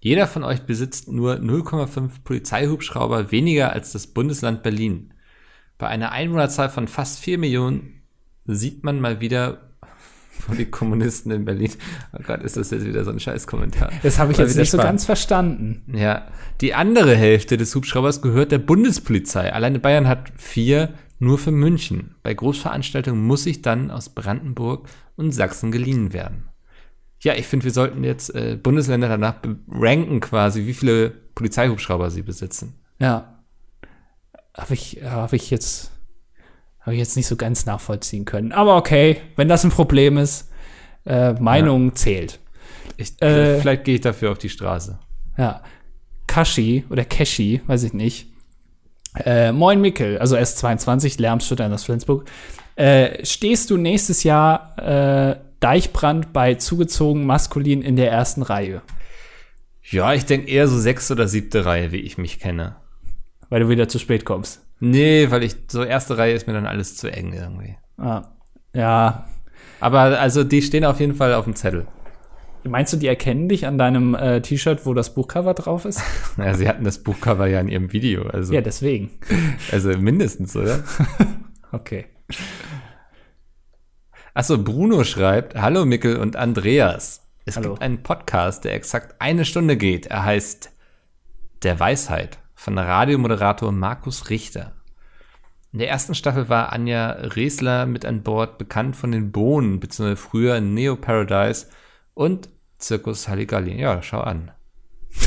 [0.03, 5.13] Jeder von euch besitzt nur 0,5 Polizeihubschrauber weniger als das Bundesland Berlin.
[5.77, 8.01] Bei einer Einwohnerzahl von fast 4 Millionen
[8.45, 9.69] sieht man mal wieder,
[10.47, 11.71] wo die Kommunisten in Berlin.
[12.13, 13.91] Oh Gott, ist das jetzt wieder so ein Scheißkommentar.
[14.01, 14.89] Das habe ich Mal jetzt nicht so spannend.
[14.89, 15.83] ganz verstanden.
[15.95, 16.27] Ja,
[16.61, 19.53] die andere Hälfte des Hubschraubers gehört der Bundespolizei.
[19.53, 22.15] Alleine Bayern hat vier nur für München.
[22.23, 26.50] Bei Großveranstaltungen muss sich dann aus Brandenburg und Sachsen geliehen werden.
[27.23, 29.35] Ja, ich finde, wir sollten jetzt äh, Bundesländer danach
[29.69, 32.75] ranken quasi, wie viele Polizeihubschrauber sie besitzen.
[32.99, 33.37] Ja.
[34.57, 35.91] Habe ich, habe ich jetzt,
[36.81, 38.51] habe ich jetzt nicht so ganz nachvollziehen können.
[38.51, 40.49] Aber okay, wenn das ein Problem ist,
[41.05, 42.39] äh, Meinung zählt.
[42.97, 44.99] Ich, Äh, vielleicht gehe ich dafür auf die Straße.
[45.37, 45.61] Ja.
[46.27, 48.27] Kashi oder Keshi, weiß ich nicht.
[49.15, 52.29] Äh, Moin Mickel, also S22, Lärmstudent aus Flensburg.
[52.75, 58.81] Äh, stehst du nächstes Jahr äh, Deichbrand bei zugezogen maskulin in der ersten Reihe?
[59.83, 62.75] Ja, ich denke eher so sechste oder siebte Reihe, wie ich mich kenne.
[63.49, 64.65] Weil du wieder zu spät kommst.
[64.79, 67.77] Nee, weil ich, so erste Reihe ist mir dann alles zu eng irgendwie.
[67.97, 68.23] Ah,
[68.73, 69.27] ja.
[69.79, 71.87] Aber also, die stehen auf jeden Fall auf dem Zettel.
[72.63, 76.01] Meinst du, die erkennen dich an deinem äh, T-Shirt, wo das Buchcover drauf ist?
[76.37, 79.11] Ja, sie hatten das Buchcover ja in ihrem Video, also, ja, deswegen.
[79.71, 80.83] also mindestens, oder?
[81.73, 82.05] Okay.
[84.33, 87.27] Achso, Bruno schreibt, Hallo Mickel und Andreas.
[87.43, 87.71] Es Hallo.
[87.71, 90.05] gibt einen Podcast, der exakt eine Stunde geht.
[90.05, 90.71] Er heißt
[91.63, 94.71] Der Weisheit von Radiomoderator Markus Richter.
[95.73, 100.15] In der ersten Staffel war Anja Resler mit an Bord, bekannt von den Bohnen, beziehungsweise
[100.15, 101.67] früher Neo Paradise
[102.13, 103.79] und Zirkus Halligalli.
[103.79, 104.51] Ja, schau an.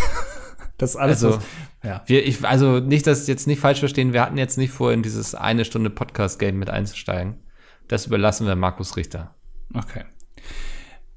[0.77, 1.45] Das ist alles, Also, was,
[1.85, 2.03] ja.
[2.07, 5.05] Wir, ich, also nicht, dass jetzt nicht falsch verstehen, wir hatten jetzt nicht vor, in
[5.05, 7.44] dieses eine Stunde Podcast-Game mit einzusteigen.
[7.89, 9.35] Das überlassen wir Markus Richter.
[9.75, 10.05] Okay.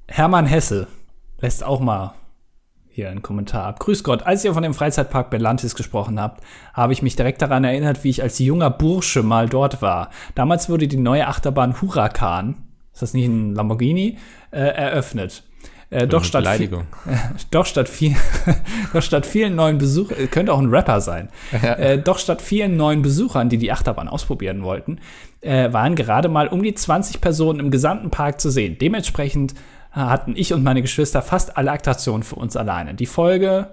[0.06, 0.86] Hermann Hesse
[1.40, 2.14] lässt auch mal
[2.88, 3.78] hier einen Kommentar ab.
[3.78, 6.42] Grüß Gott, als ihr von dem Freizeitpark Belantis gesprochen habt,
[6.74, 10.10] habe ich mich direkt daran erinnert, wie ich als junger Bursche mal dort war.
[10.34, 12.56] Damals wurde die neue Achterbahn Huracan,
[12.92, 14.18] ist das nicht ein Lamborghini,
[14.50, 15.44] äh, eröffnet.
[15.90, 16.86] Äh, doch, statt vi- Beleidigung.
[17.50, 18.16] doch statt viel,
[18.92, 21.28] doch statt vielen neuen Besuchern, könnte auch ein Rapper sein.
[21.52, 24.98] Äh, doch statt vielen neuen Besuchern, die die Achterbahn ausprobieren wollten,
[25.48, 28.76] äh, waren gerade mal um die 20 Personen im gesamten Park zu sehen.
[28.78, 29.54] Dementsprechend
[29.94, 32.94] äh, hatten ich und meine Geschwister fast alle Attraktionen für uns alleine.
[32.94, 33.70] Die Folge,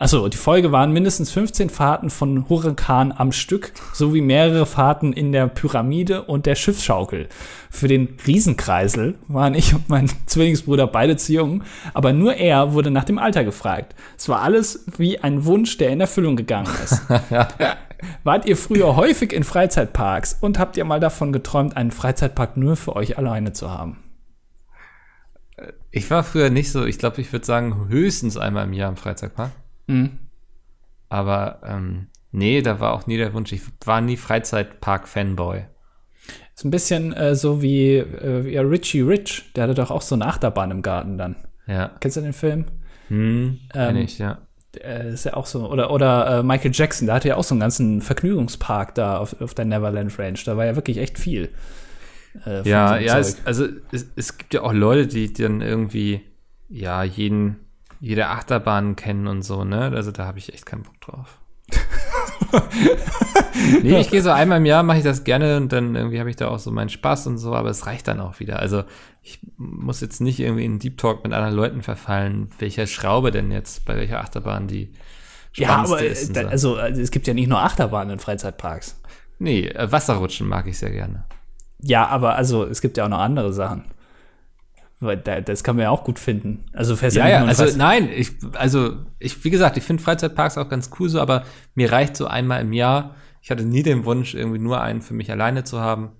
[0.00, 5.30] also die Folge waren mindestens 15 Fahrten von Huracan am Stück, sowie mehrere Fahrten in
[5.30, 7.28] der Pyramide und der Schiffsschaukel.
[7.68, 12.90] Für den Riesenkreisel waren ich und mein Zwillingsbruder beide zu jung, aber nur er wurde
[12.90, 13.94] nach dem Alter gefragt.
[14.16, 17.02] Es war alles wie ein Wunsch, der in Erfüllung gegangen ist.
[18.24, 22.76] Wart ihr früher häufig in Freizeitparks und habt ihr mal davon geträumt, einen Freizeitpark nur
[22.76, 23.98] für euch alleine zu haben?
[25.90, 28.96] Ich war früher nicht so, ich glaube, ich würde sagen, höchstens einmal im Jahr im
[28.96, 29.50] Freizeitpark.
[29.90, 30.10] Mhm.
[31.08, 33.52] Aber ähm, nee, da war auch nie der Wunsch.
[33.52, 35.64] Ich war nie Freizeitpark-Fanboy.
[36.54, 40.14] Ist ein bisschen äh, so wie äh, ja, Richie Rich, der hatte doch auch so
[40.14, 41.36] eine Achterbahn im Garten dann.
[41.66, 41.92] Ja.
[42.00, 42.66] Kennst du den Film?
[43.08, 44.38] Hm, kenn Ähm, ich, ja.
[44.76, 45.68] Äh, ist ja auch so.
[45.68, 49.40] Oder, oder äh, Michael Jackson, der hatte ja auch so einen ganzen Vergnügungspark da auf,
[49.40, 50.38] auf der Neverland Range.
[50.44, 51.48] Da war ja wirklich echt viel.
[52.46, 56.20] äh, Ja, so ja, es, also es, es gibt ja auch Leute, die dann irgendwie,
[56.68, 57.56] ja, jeden,
[58.00, 59.92] jede Achterbahn kennen und so, ne?
[59.94, 61.38] Also da habe ich echt keinen Bock drauf.
[63.82, 66.30] nee, ich gehe so einmal im Jahr, mache ich das gerne und dann irgendwie habe
[66.30, 68.58] ich da auch so meinen Spaß und so, aber es reicht dann auch wieder.
[68.58, 68.84] Also
[69.22, 73.50] ich muss jetzt nicht irgendwie in Deep Talk mit anderen Leuten verfallen, welcher Schraube denn
[73.50, 74.92] jetzt, bei welcher Achterbahn die
[75.54, 76.36] ja, spannendste aber ist.
[76.36, 79.00] da, also, also es gibt ja nicht nur Achterbahnen in Freizeitparks.
[79.38, 81.24] nee, äh, Wasserrutschen mag ich sehr gerne.
[81.82, 83.84] Ja, aber also es gibt ja auch noch andere Sachen.
[85.00, 86.64] Weil da, das kann man ja auch gut finden.
[86.74, 90.68] Also fährst Ja, ja, also nein, ich, also ich, wie gesagt, ich finde Freizeitparks auch
[90.68, 91.44] ganz cool so, aber
[91.74, 93.14] mir reicht so einmal im Jahr.
[93.40, 96.10] Ich hatte nie den Wunsch, irgendwie nur einen für mich alleine zu haben.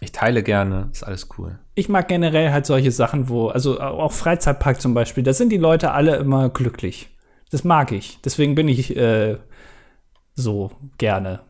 [0.00, 1.58] Ich teile gerne, ist alles cool.
[1.74, 5.56] ich mag generell halt solche Sachen, wo, also auch Freizeitpark zum Beispiel, da sind die
[5.56, 7.08] Leute alle immer glücklich.
[7.50, 8.20] Das mag ich.
[8.22, 9.38] Deswegen bin ich äh,
[10.34, 11.40] so gerne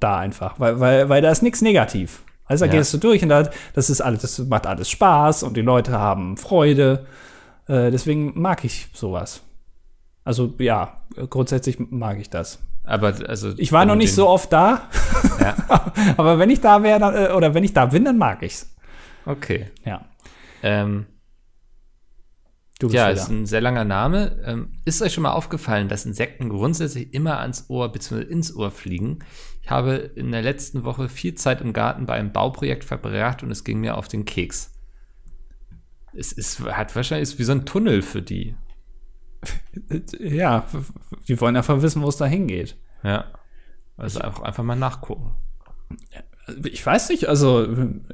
[0.00, 2.23] da einfach, weil, weil, weil da ist nichts negativ.
[2.46, 2.78] Also da Ja.
[2.78, 5.92] gehst du durch und da, das ist alles, das macht alles Spaß und die Leute
[5.98, 7.06] haben Freude.
[7.66, 9.42] Äh, deswegen mag ich sowas.
[10.24, 12.58] Also ja, grundsätzlich mag ich das.
[12.82, 14.88] Aber also Ich war noch nicht so oft da,
[15.40, 15.54] Ja,
[16.18, 18.74] aber wenn ich da wäre äh, oder wenn ich da bin, dann mag ich's.
[19.26, 19.70] okay.
[19.84, 20.04] Ja.
[20.62, 21.06] Ähm,
[22.80, 23.20] Du bist ja, wieder.
[23.22, 24.36] ist ein sehr langer Name.
[24.44, 28.22] Ähm, ist euch schon mal aufgefallen, dass Insekten grundsätzlich immer ans Ohr bzw.
[28.22, 29.20] ins Ohr fliegen?
[29.64, 33.50] Ich habe in der letzten Woche viel Zeit im Garten bei einem Bauprojekt verbracht und
[33.50, 34.74] es ging mir auf den Keks.
[36.12, 38.56] Es ist, hat wahrscheinlich ist wie so ein Tunnel für die.
[40.20, 40.66] Ja,
[41.28, 42.76] die wollen einfach wissen, wo es da hingeht.
[43.02, 43.32] Ja.
[43.96, 45.34] Also auch einfach mal nachgucken.
[46.70, 47.66] Ich weiß nicht, also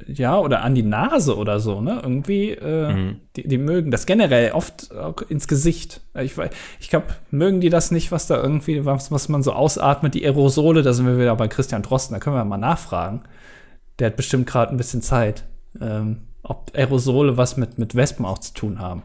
[0.07, 1.99] ja, oder an die Nase oder so, ne?
[2.01, 3.15] Irgendwie, äh, Mhm.
[3.35, 5.99] die, die mögen das generell oft auch ins Gesicht.
[6.17, 6.35] Ich,
[6.79, 10.23] ich glaube, mögen die das nicht, was da irgendwie, was, was man so ausatmet, die
[10.25, 13.23] Aerosole, da sind wir wieder bei Christian Drosten, da können wir mal nachfragen.
[13.99, 15.43] Der hat bestimmt gerade ein bisschen Zeit,
[15.81, 19.03] ähm, ob Aerosole was mit, mit Wespen auch zu tun haben.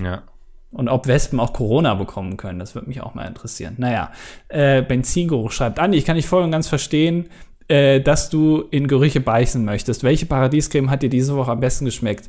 [0.00, 0.22] Ja.
[0.70, 3.74] Und ob Wespen auch Corona bekommen können, das würde mich auch mal interessieren.
[3.76, 4.10] Naja,
[4.48, 7.28] äh, Benzingeruch schreibt, Andi, ich kann nicht voll und ganz verstehen,
[7.68, 10.04] äh, dass du in Gerüche beißen möchtest.
[10.04, 12.28] Welche Paradiescreme hat dir diese Woche am besten geschmeckt?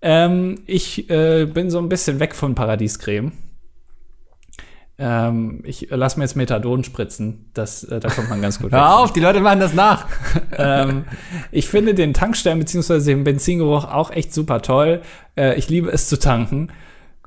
[0.00, 3.32] Ähm, ich äh, bin so ein bisschen weg von Paradiescreme.
[4.98, 7.50] Ähm, ich lasse mir jetzt Methadon spritzen.
[7.54, 8.72] Das, äh, da kommt man ganz gut.
[8.72, 10.06] Hör auf, die Leute machen das nach.
[10.56, 11.04] ähm,
[11.50, 13.00] ich finde den Tankstellen bzw.
[13.00, 15.02] den Benzingeruch auch echt super toll.
[15.36, 16.68] Äh, ich liebe es zu tanken.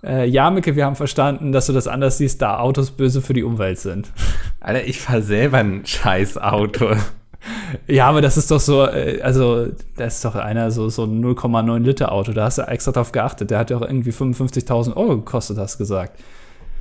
[0.04, 3.34] Äh, ja, Micke, wir haben verstanden, dass du das anders siehst, da Autos böse für
[3.34, 4.12] die Umwelt sind.
[4.60, 6.96] Alter, ich fahr selber ein scheiß Auto.
[7.88, 11.24] Ja, aber das ist doch so, äh, also, das ist doch einer so, so ein
[11.24, 12.34] 0,9 Liter Auto.
[12.34, 13.52] Da hast du extra drauf geachtet.
[13.52, 16.20] Der hat ja auch irgendwie 55.000 Euro gekostet, hast du gesagt.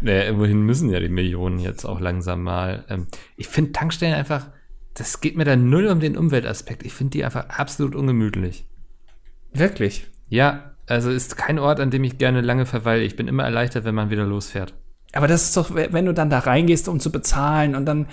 [0.00, 2.84] Naja, wohin müssen ja die Millionen jetzt auch langsam mal.
[2.88, 3.06] Ähm,
[3.36, 4.46] ich finde Tankstellen einfach,
[4.94, 6.84] das geht mir da null um den Umweltaspekt.
[6.84, 8.66] Ich finde die einfach absolut ungemütlich.
[9.52, 10.06] Wirklich?
[10.28, 13.02] Ja, also ist kein Ort, an dem ich gerne lange verweile.
[13.02, 14.74] Ich bin immer erleichtert, wenn man wieder losfährt.
[15.12, 18.06] Aber das ist doch, wenn du dann da reingehst, um zu bezahlen und dann,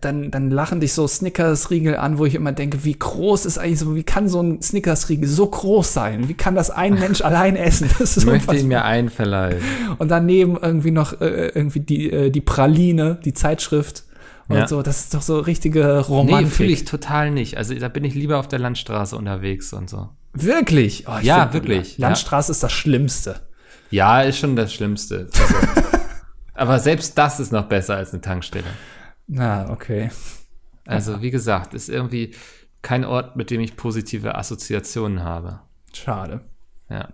[0.00, 3.78] dann, dann lachen dich so Snickers-Riegel an, wo ich immer denke, wie groß ist eigentlich
[3.78, 6.28] so, wie kann so ein Snickers-Riegel so groß sein?
[6.28, 7.88] Wie kann das ein Mensch allein essen?
[7.98, 9.60] Das ist Ich möchte ihn mir einverleiben.
[9.98, 14.04] Und daneben irgendwie noch äh, irgendwie die, äh, die Praline, die Zeitschrift
[14.48, 14.66] und Ja.
[14.68, 14.82] so.
[14.82, 16.52] Das ist doch so richtige Nee, Romantik.
[16.52, 17.56] fühle ich total nicht.
[17.56, 20.08] Also da bin ich lieber auf der Landstraße unterwegs und so.
[20.34, 21.04] Wirklich?
[21.08, 23.40] Oh, Ja, find, wirklich, La- Landstraße ist das Schlimmste.
[23.90, 25.28] Ja, ist schon das Schlimmste.
[25.38, 25.54] Also,
[26.54, 28.64] aber selbst das ist noch besser als eine Tankstelle.
[29.34, 30.10] Na, okay.
[30.84, 32.34] Also wie gesagt, ist irgendwie
[32.82, 35.60] kein Ort, mit dem ich positive Assoziationen habe.
[35.94, 36.42] Schade.
[36.90, 37.08] Ja.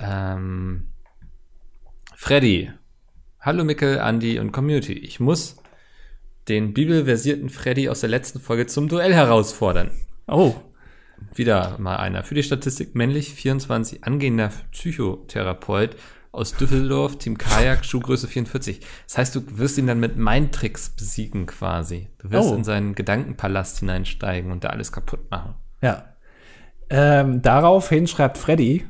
[0.00, 0.88] Ähm,
[2.16, 2.70] Freddy.
[3.40, 4.94] Hallo Mikkel, Andy und Community.
[4.94, 5.56] Ich muss
[6.48, 9.90] den bibelversierten Freddy aus der letzten Folge zum Duell herausfordern.
[10.26, 10.54] Oh,
[11.34, 12.24] Wieder mal einer.
[12.24, 15.96] Für die Statistik männlich 24, angehender Psychotherapeut
[16.32, 18.80] aus Düsseldorf, Team Kajak, Schuhgröße 44.
[19.06, 22.08] Das heißt, du wirst ihn dann mit Mindtricks besiegen quasi.
[22.18, 22.54] Du wirst Oh.
[22.54, 25.54] in seinen Gedankenpalast hineinsteigen und da alles kaputt machen.
[25.82, 26.04] ja.
[26.92, 28.84] Ähm, daraufhin schreibt Freddy,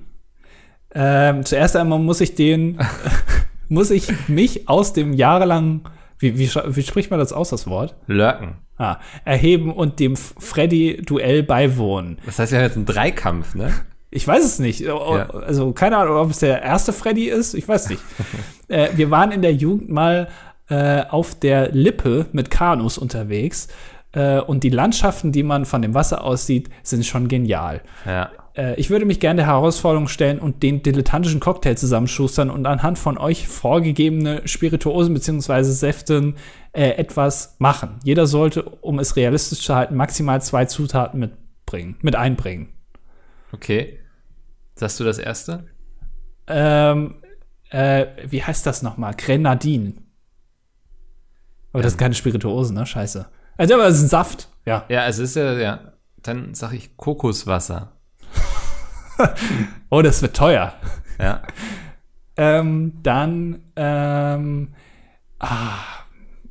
[0.94, 2.78] ähm, zuerst einmal muss ich den,
[3.68, 5.82] muss ich mich aus dem jahrelangen,
[6.18, 7.94] wie, wie, wie spricht man das aus, das Wort?
[8.06, 8.54] Lurken.
[8.78, 12.18] Ah, erheben und dem Freddy-Duell beiwohnen.
[12.24, 13.70] Das heißt, wir haben jetzt einen Dreikampf, ne?
[14.10, 14.88] Ich weiß es nicht.
[14.88, 17.54] Also keine Ahnung, ob es der erste Freddy ist.
[17.54, 18.02] Ich weiß nicht.
[18.68, 20.28] äh, wir waren in der Jugend mal
[20.68, 23.68] äh, auf der Lippe mit Kanus unterwegs.
[24.12, 27.82] Äh, und die Landschaften, die man von dem Wasser aus sieht, sind schon genial.
[28.04, 28.30] Ja.
[28.56, 32.98] Äh, ich würde mich gerne der Herausforderung stellen und den dilettantischen Cocktail zusammenschustern und anhand
[32.98, 35.62] von euch vorgegebene Spirituosen bzw.
[35.62, 36.34] Säften
[36.72, 38.00] äh, etwas machen.
[38.04, 42.68] Jeder sollte, um es realistisch zu halten, maximal zwei Zutaten mitbringen, mit einbringen.
[43.52, 43.98] Okay.
[44.74, 45.66] Sagst du das erste?
[46.46, 47.22] Ähm,
[47.70, 49.14] äh, wie heißt das nochmal?
[49.14, 50.06] Grenadin.
[51.72, 52.86] Aber das ist keine Spirituose, ne?
[52.86, 53.28] Scheiße.
[53.56, 54.48] Also, aber es ist ein Saft.
[54.64, 54.84] Ja.
[54.88, 55.92] Ja, es ist ja, ja.
[56.22, 57.92] Dann sag ich Kokoswasser.
[59.90, 60.72] Oh, das wird teuer.
[61.18, 61.42] Ja.
[62.36, 64.68] Ähm, dann, ähm,
[65.40, 65.74] ah,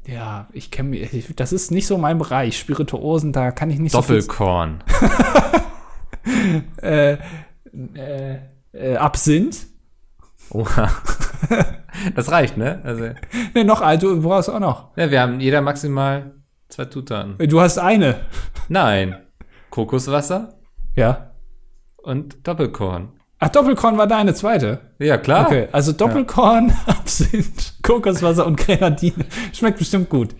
[0.05, 2.59] ja, ich kenne mich, das ist nicht so mein Bereich.
[2.59, 4.83] Spirituosen, da kann ich nicht Doppelkorn.
[4.87, 5.09] so viel,
[6.81, 7.17] äh,
[7.93, 8.37] äh,
[8.73, 9.67] äh, Absinth.
[10.51, 10.89] Oha.
[12.15, 12.79] Das reicht, ne?
[12.83, 13.09] Also,
[13.53, 14.95] Ne, noch, also, du brauchst auch noch.
[14.97, 16.33] ja, wir haben jeder maximal
[16.69, 17.37] zwei Zutaten.
[17.47, 18.21] Du hast eine.
[18.67, 19.15] Nein.
[19.69, 20.55] Kokoswasser
[20.95, 21.31] Ja.
[21.97, 23.09] und Doppelkorn.
[23.41, 24.79] Ach, Doppelkorn war deine zweite.
[24.99, 25.45] Ja, klar.
[25.45, 29.25] Okay, also Doppelkorn, Absinth, Kokoswasser und Grenadine.
[29.53, 30.35] Schmeckt bestimmt gut.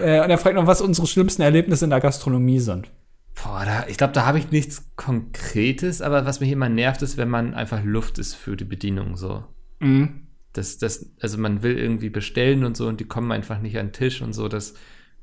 [0.00, 2.88] Äh, und er fragt noch, was unsere schlimmsten Erlebnisse in der Gastronomie sind.
[3.34, 7.16] Boah, da, ich glaube, da habe ich nichts Konkretes, aber was mich immer nervt, ist,
[7.16, 9.44] wenn man einfach Luft ist für die Bedienung so.
[9.80, 10.28] Mhm.
[10.52, 13.88] Das, das, also man will irgendwie bestellen und so und die kommen einfach nicht an
[13.88, 14.48] den Tisch und so.
[14.48, 14.74] Das,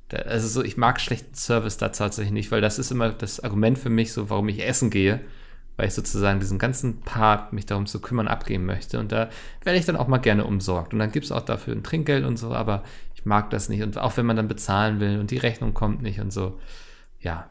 [0.10, 3.40] da, also so, ich mag schlechten Service da tatsächlich nicht, weil das ist immer das
[3.40, 5.22] Argument für mich, so warum ich essen gehe,
[5.78, 9.00] weil ich sozusagen diesen ganzen Part, mich darum zu kümmern, abgeben möchte.
[9.00, 9.30] Und da
[9.64, 10.92] werde ich dann auch mal gerne umsorgt.
[10.92, 12.84] Und dann gibt es auch dafür ein Trinkgeld und so, aber
[13.16, 13.84] ich mag das nicht.
[13.84, 16.60] Und auch wenn man dann bezahlen will und die Rechnung kommt nicht und so.
[17.22, 17.50] Ja,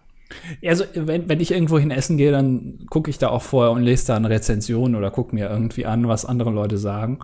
[0.64, 3.82] Also, wenn, wenn ich irgendwo hin essen gehe, dann gucke ich da auch vorher und
[3.82, 7.20] lese da eine Rezension oder gucke mir irgendwie an, was andere Leute sagen.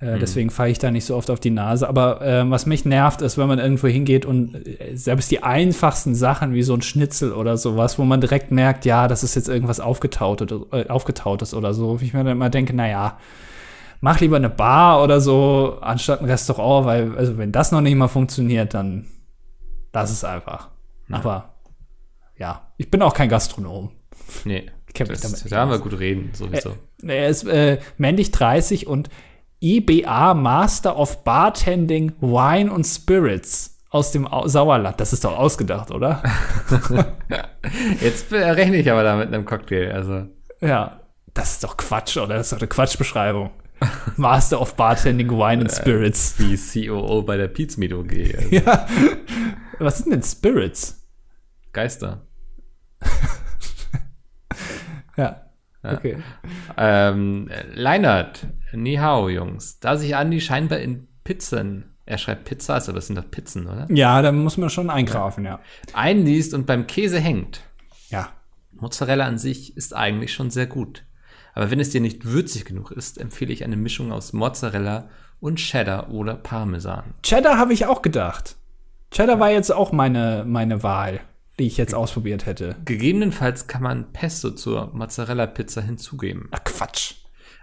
[0.00, 1.88] Äh, Deswegen falle ich da nicht so oft auf die Nase.
[1.88, 6.14] Aber äh, was mich nervt, ist, wenn man irgendwo hingeht und äh, selbst die einfachsten
[6.14, 9.48] Sachen wie so ein Schnitzel oder sowas, wo man direkt merkt, ja, das ist jetzt
[9.48, 12.00] irgendwas aufgetautes, äh, aufgetautes oder so.
[12.00, 13.18] Wie ich mir dann immer denke, na ja,
[14.00, 17.96] mach lieber eine Bar oder so, anstatt ein Restaurant, weil, also wenn das noch nicht
[17.96, 19.06] mal funktioniert, dann
[19.92, 20.68] das ist einfach.
[21.10, 21.49] Aber
[22.40, 23.90] ja, ich bin auch kein Gastronom.
[24.44, 24.66] nee.
[24.92, 26.74] Das, damit da haben wir gut reden, sowieso.
[27.00, 29.08] Er ist äh, männlich 30 und
[29.60, 34.98] IBA Master of Bartending, Wine und Spirits aus dem Au Sauerland.
[34.98, 36.22] Das ist doch ausgedacht, oder?
[38.00, 39.92] Jetzt äh, rechne ich aber da mit einem Cocktail.
[39.92, 40.26] Also,
[40.60, 41.00] ja,
[41.34, 42.34] das ist doch Quatsch, oder?
[42.34, 43.50] Das ist doch eine Quatschbeschreibung.
[44.16, 46.34] Master of Bartending, Wine and Spirits.
[46.38, 48.12] wie COO bei der Pizmeet OG.
[48.36, 48.86] Also Ja.
[49.78, 51.06] Was sind denn Spirits?
[51.72, 52.26] Geister.
[55.16, 55.42] Ja.
[55.82, 56.18] Okay.
[56.76, 59.80] Ähm, Leinert, ni hao, Jungs.
[59.80, 63.86] Da sich Andi scheinbar in Pizzen, er schreibt Pizzas, aber es sind doch Pizzen, oder?
[63.90, 65.60] Ja, da muss man schon einkaufen, ja.
[65.92, 67.62] Einliest und beim Käse hängt.
[68.08, 68.30] Ja.
[68.72, 71.04] Mozzarella an sich ist eigentlich schon sehr gut.
[71.54, 75.08] Aber wenn es dir nicht würzig genug ist, empfehle ich eine Mischung aus Mozzarella
[75.40, 77.14] und Cheddar oder Parmesan.
[77.22, 78.56] Cheddar habe ich auch gedacht.
[79.10, 81.20] Cheddar war jetzt auch meine, meine Wahl,
[81.60, 82.76] die ich jetzt ausprobiert hätte.
[82.84, 86.48] Gegebenenfalls kann man Pesto zur Mozzarella-Pizza hinzugeben.
[86.50, 87.14] Ach, Quatsch.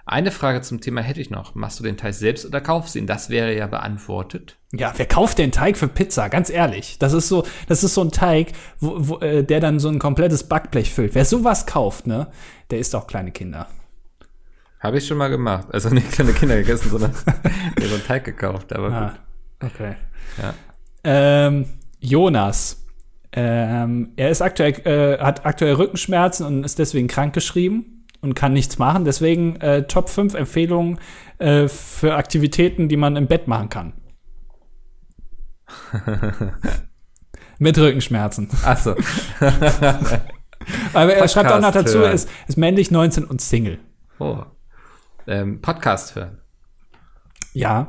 [0.06, 1.54] Eine Frage zum Thema hätte ich noch.
[1.54, 3.08] Machst du den Teig selbst oder kaufst ihn?
[3.08, 4.56] Das wäre ja beantwortet.
[4.72, 6.30] Ja, wer kauft den Teig für Pizza?
[6.30, 6.98] Ganz ehrlich.
[6.98, 10.00] Das ist so, das ist so ein Teig, wo, wo, äh, der dann so ein
[10.00, 11.14] komplettes Backblech füllt.
[11.14, 12.28] Wer sowas kauft, ne,
[12.72, 13.68] der isst auch kleine Kinder.
[14.80, 15.68] Habe ich schon mal gemacht.
[15.72, 17.12] Also nicht kleine Kinder gegessen, sondern
[17.78, 18.72] mir so einen Teig gekauft.
[18.72, 19.14] Aber Ah,
[19.60, 19.72] gut.
[19.74, 19.96] okay.
[20.42, 20.54] Ja.
[21.04, 21.66] Ähm,
[22.00, 22.86] Jonas.
[23.40, 28.80] Ähm, er ist aktuell, äh, hat aktuell Rückenschmerzen und ist deswegen krankgeschrieben und kann nichts
[28.80, 29.06] machen.
[29.06, 31.00] Deswegen äh, Top 5 Empfehlungen
[31.38, 33.94] äh, für Aktivitäten, die man im Bett machen kann.
[37.60, 38.50] Mit Rückenschmerzen.
[38.66, 38.96] Ach so.
[40.94, 43.78] Aber er schreibt auch noch Podcast dazu, er ist, ist männlich 19 und Single.
[44.18, 44.46] Oh.
[45.28, 46.42] Ähm, Podcast hören.
[47.54, 47.88] Ja.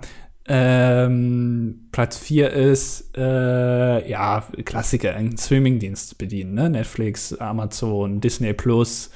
[0.50, 6.70] Ähm, Platz 4 ist, äh, ja, Klassiker, einen Streamingdienst bedienen, ne?
[6.70, 9.10] Netflix, Amazon, Disney Plus,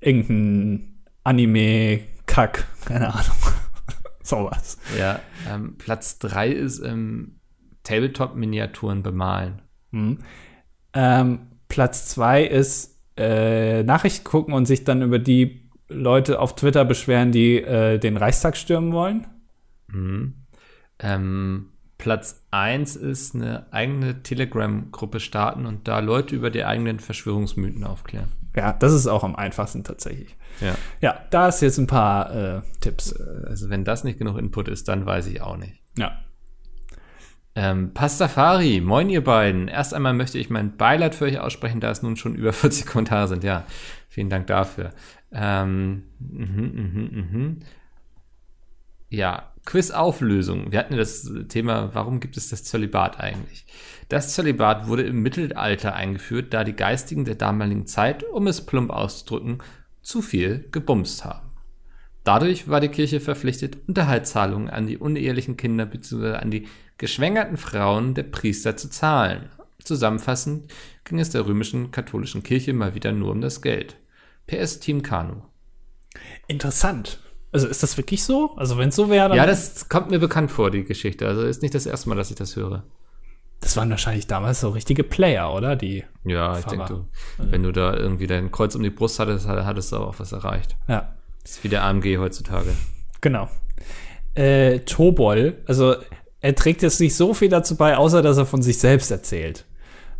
[0.00, 3.36] irgendein Anime, Kack, keine Ahnung.
[4.22, 4.78] Sowas.
[4.98, 5.20] Ja.
[5.48, 7.38] Ähm, Platz drei ist ähm,
[7.82, 9.60] Tabletop-Miniaturen bemalen.
[9.90, 10.18] Mhm.
[10.94, 11.38] Ähm,
[11.68, 17.30] Platz 2 ist äh, Nachrichten gucken und sich dann über die Leute auf Twitter beschweren,
[17.30, 19.26] die äh, den Reichstag stürmen wollen.
[20.98, 27.84] Ähm, Platz 1 ist eine eigene Telegram-Gruppe starten und da Leute über die eigenen Verschwörungsmythen
[27.84, 28.32] aufklären.
[28.54, 30.36] Ja, das ist auch am einfachsten tatsächlich.
[30.60, 30.74] Ja.
[31.00, 33.14] Ja, da ist jetzt ein paar äh, Tipps.
[33.14, 35.82] Also wenn das nicht genug Input ist, dann weiß ich auch nicht.
[35.98, 36.18] Ja.
[37.54, 39.68] Ähm, Pastafari, moin ihr beiden.
[39.68, 42.86] Erst einmal möchte ich mein Beileid für euch aussprechen, da es nun schon über 40
[42.86, 43.44] Kommentare sind.
[43.44, 43.64] Ja,
[44.08, 44.90] vielen Dank dafür.
[45.32, 47.58] Ähm, mhm, mhm, mhm.
[49.08, 50.72] Ja, Quiz-Auflösung.
[50.72, 53.66] Wir hatten ja das Thema, warum gibt es das Zölibat eigentlich?
[54.08, 58.90] Das Zölibat wurde im Mittelalter eingeführt, da die Geistigen der damaligen Zeit, um es plump
[58.90, 59.58] auszudrücken,
[60.02, 61.50] zu viel gebumst haben.
[62.24, 66.34] Dadurch war die Kirche verpflichtet, Unterhaltszahlungen an die unehelichen Kinder bzw.
[66.34, 69.48] an die geschwängerten Frauen der Priester zu zahlen.
[69.84, 70.72] Zusammenfassend
[71.04, 73.96] ging es der römischen katholischen Kirche mal wieder nur um das Geld.
[74.46, 75.42] PS Team Kanu.
[76.48, 77.20] Interessant.
[77.56, 78.52] Also ist das wirklich so?
[78.56, 79.36] Also wenn es so wäre, dann.
[79.38, 81.26] Ja, das kommt mir bekannt vor, die Geschichte.
[81.26, 82.84] Also ist nicht das erste Mal, dass ich das höre.
[83.60, 85.76] das waren wahrscheinlich damals so richtige Player, oder?
[85.76, 86.04] Die.
[86.24, 86.76] Ja, ich Pfarrer.
[86.86, 87.06] denke,
[87.38, 90.32] du, wenn du da irgendwie dein Kreuz um die Brust hattest, hattest du auch was
[90.32, 90.76] erreicht.
[90.88, 92.70] Ja, Das ist wie der AMG heutzutage.
[93.20, 93.48] genau.
[94.34, 95.94] Äh, Tobol, also
[96.40, 99.64] er trägt jetzt nicht so viel dazu bei, außer dass er von sich selbst erzählt.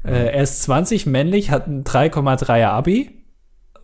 [0.05, 3.16] Äh, er ist 20, männlich, hat ein 3,3er Abi,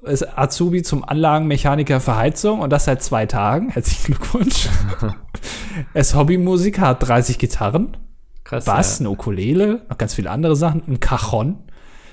[0.03, 3.71] ist Azubi zum Anlagenmechaniker für Heizung und das seit zwei Tagen.
[3.71, 4.69] Herzlichen Glückwunsch.
[5.95, 7.97] er ist Hobbymusiker, hat 30 Gitarren,
[8.45, 8.65] Krass.
[8.65, 9.03] Bass, Ja.
[9.07, 11.59] eine Ukulele, noch ganz viele andere Sachen, ein Cajon.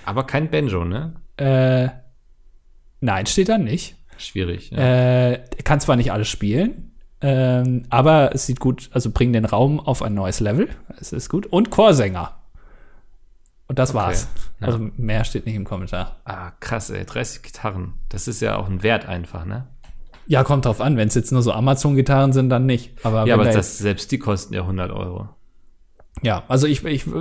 [0.05, 1.13] Aber kein Banjo, ne?
[1.37, 1.89] Äh,
[3.01, 3.95] nein, steht da nicht.
[4.17, 4.69] Schwierig.
[4.71, 5.31] Ja.
[5.31, 9.79] Äh, kann zwar nicht alles spielen, ähm, aber es sieht gut, also bringt den Raum
[9.79, 10.69] auf ein neues Level.
[10.99, 11.45] Es ist gut.
[11.47, 12.38] Und Chorsänger.
[13.69, 14.27] Und das Okay, war's.
[14.59, 14.67] ja.
[14.67, 16.17] Also mehr steht nicht im Kommentar.
[16.25, 17.05] Ah, krass, ey.
[17.05, 17.93] 30 Gitarren.
[18.09, 19.67] Das ist ja auch ein Wert einfach, ne?
[20.27, 20.97] Ja, kommt drauf an.
[20.97, 22.93] Wenn es jetzt nur so Amazon-Gitarren sind, dann nicht.
[23.05, 25.29] Aber, ja, aber da das, selbst die kosten ja 100 Euro.
[26.21, 27.11] ja, also ich, ich, äh,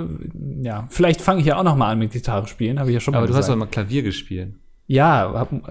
[0.61, 2.79] ja, vielleicht fange ich ja auch noch mal an mit Gitarre spielen.
[2.79, 3.55] Habe ich ja schon Aber mal du hast gesagt.
[3.55, 4.55] doch mal Klavier gespielt.
[4.87, 5.61] ja, habe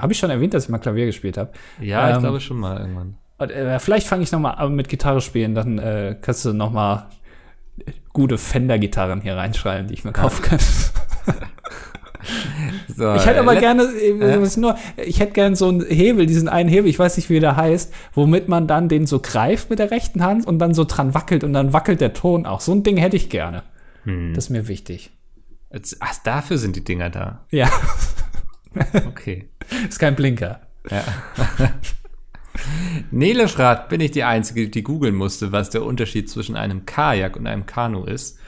[0.00, 1.52] hab ich schon erwähnt, dass ich mal Klavier gespielt habe.
[1.80, 3.16] Ja, ich Ähm, glaube schon mal irgendwann.
[3.38, 6.52] Und, äh, vielleicht fange ich noch mal an mit Gitarre spielen, dann äh, kannst du
[6.54, 7.08] noch mal
[8.12, 10.58] gute Fender-Gitarren hier reinschreiben, die ich mir kaufen kann.
[12.96, 16.68] So, Ich hätte aber gerne, äh, nur, ich hätte gerne so einen Hebel, diesen einen
[16.68, 19.90] Hebel, ich weiß nicht, wie der heißt, womit man dann den so greift mit der
[19.90, 22.60] rechten Hand und dann so dran wackelt und dann wackelt der Ton auch.
[22.60, 23.64] So ein Ding hätte ich gerne.
[24.04, 24.34] Hm.
[24.34, 25.10] Das ist mir wichtig.
[25.98, 27.44] Ach, dafür sind die Dinger da.
[27.50, 27.68] Ja,
[29.06, 29.48] Okay.
[29.88, 30.60] ist kein Blinker.
[30.90, 31.02] Ja.
[33.10, 37.36] Nele fragt, bin ich die Einzige, die googeln musste, was der Unterschied zwischen einem Kajak
[37.36, 38.38] und einem Kanu ist?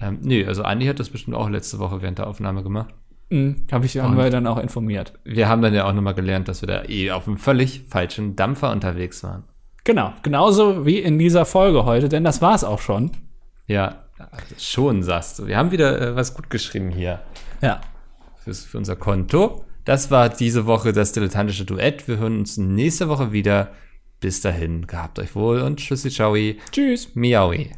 [0.00, 2.94] Ähm, nee, also Andi hat das bestimmt auch letzte Woche während der Aufnahme gemacht.
[3.30, 5.14] Mhm, Habe ich haben wir dann auch informiert.
[5.24, 8.36] Wir haben dann ja auch nochmal gelernt, dass wir da eh auf einem völlig falschen
[8.36, 9.44] Dampfer unterwegs waren.
[9.84, 13.10] Genau, genauso wie in dieser Folge heute, denn das war's auch schon.
[13.66, 14.04] Ja,
[14.58, 15.46] schon sagst du.
[15.46, 17.20] Wir haben wieder äh, was gut geschrieben hier
[17.60, 17.80] Ja.
[18.44, 19.64] fürs, für unser Konto.
[19.84, 22.06] Das war diese Woche das dilettantische Duett.
[22.06, 23.72] Wir hören uns nächste Woche wieder.
[24.20, 26.36] Bis dahin, gehabt euch wohl und tschüssi, ciao,
[26.70, 27.12] Tschüss.
[27.14, 27.72] miaui.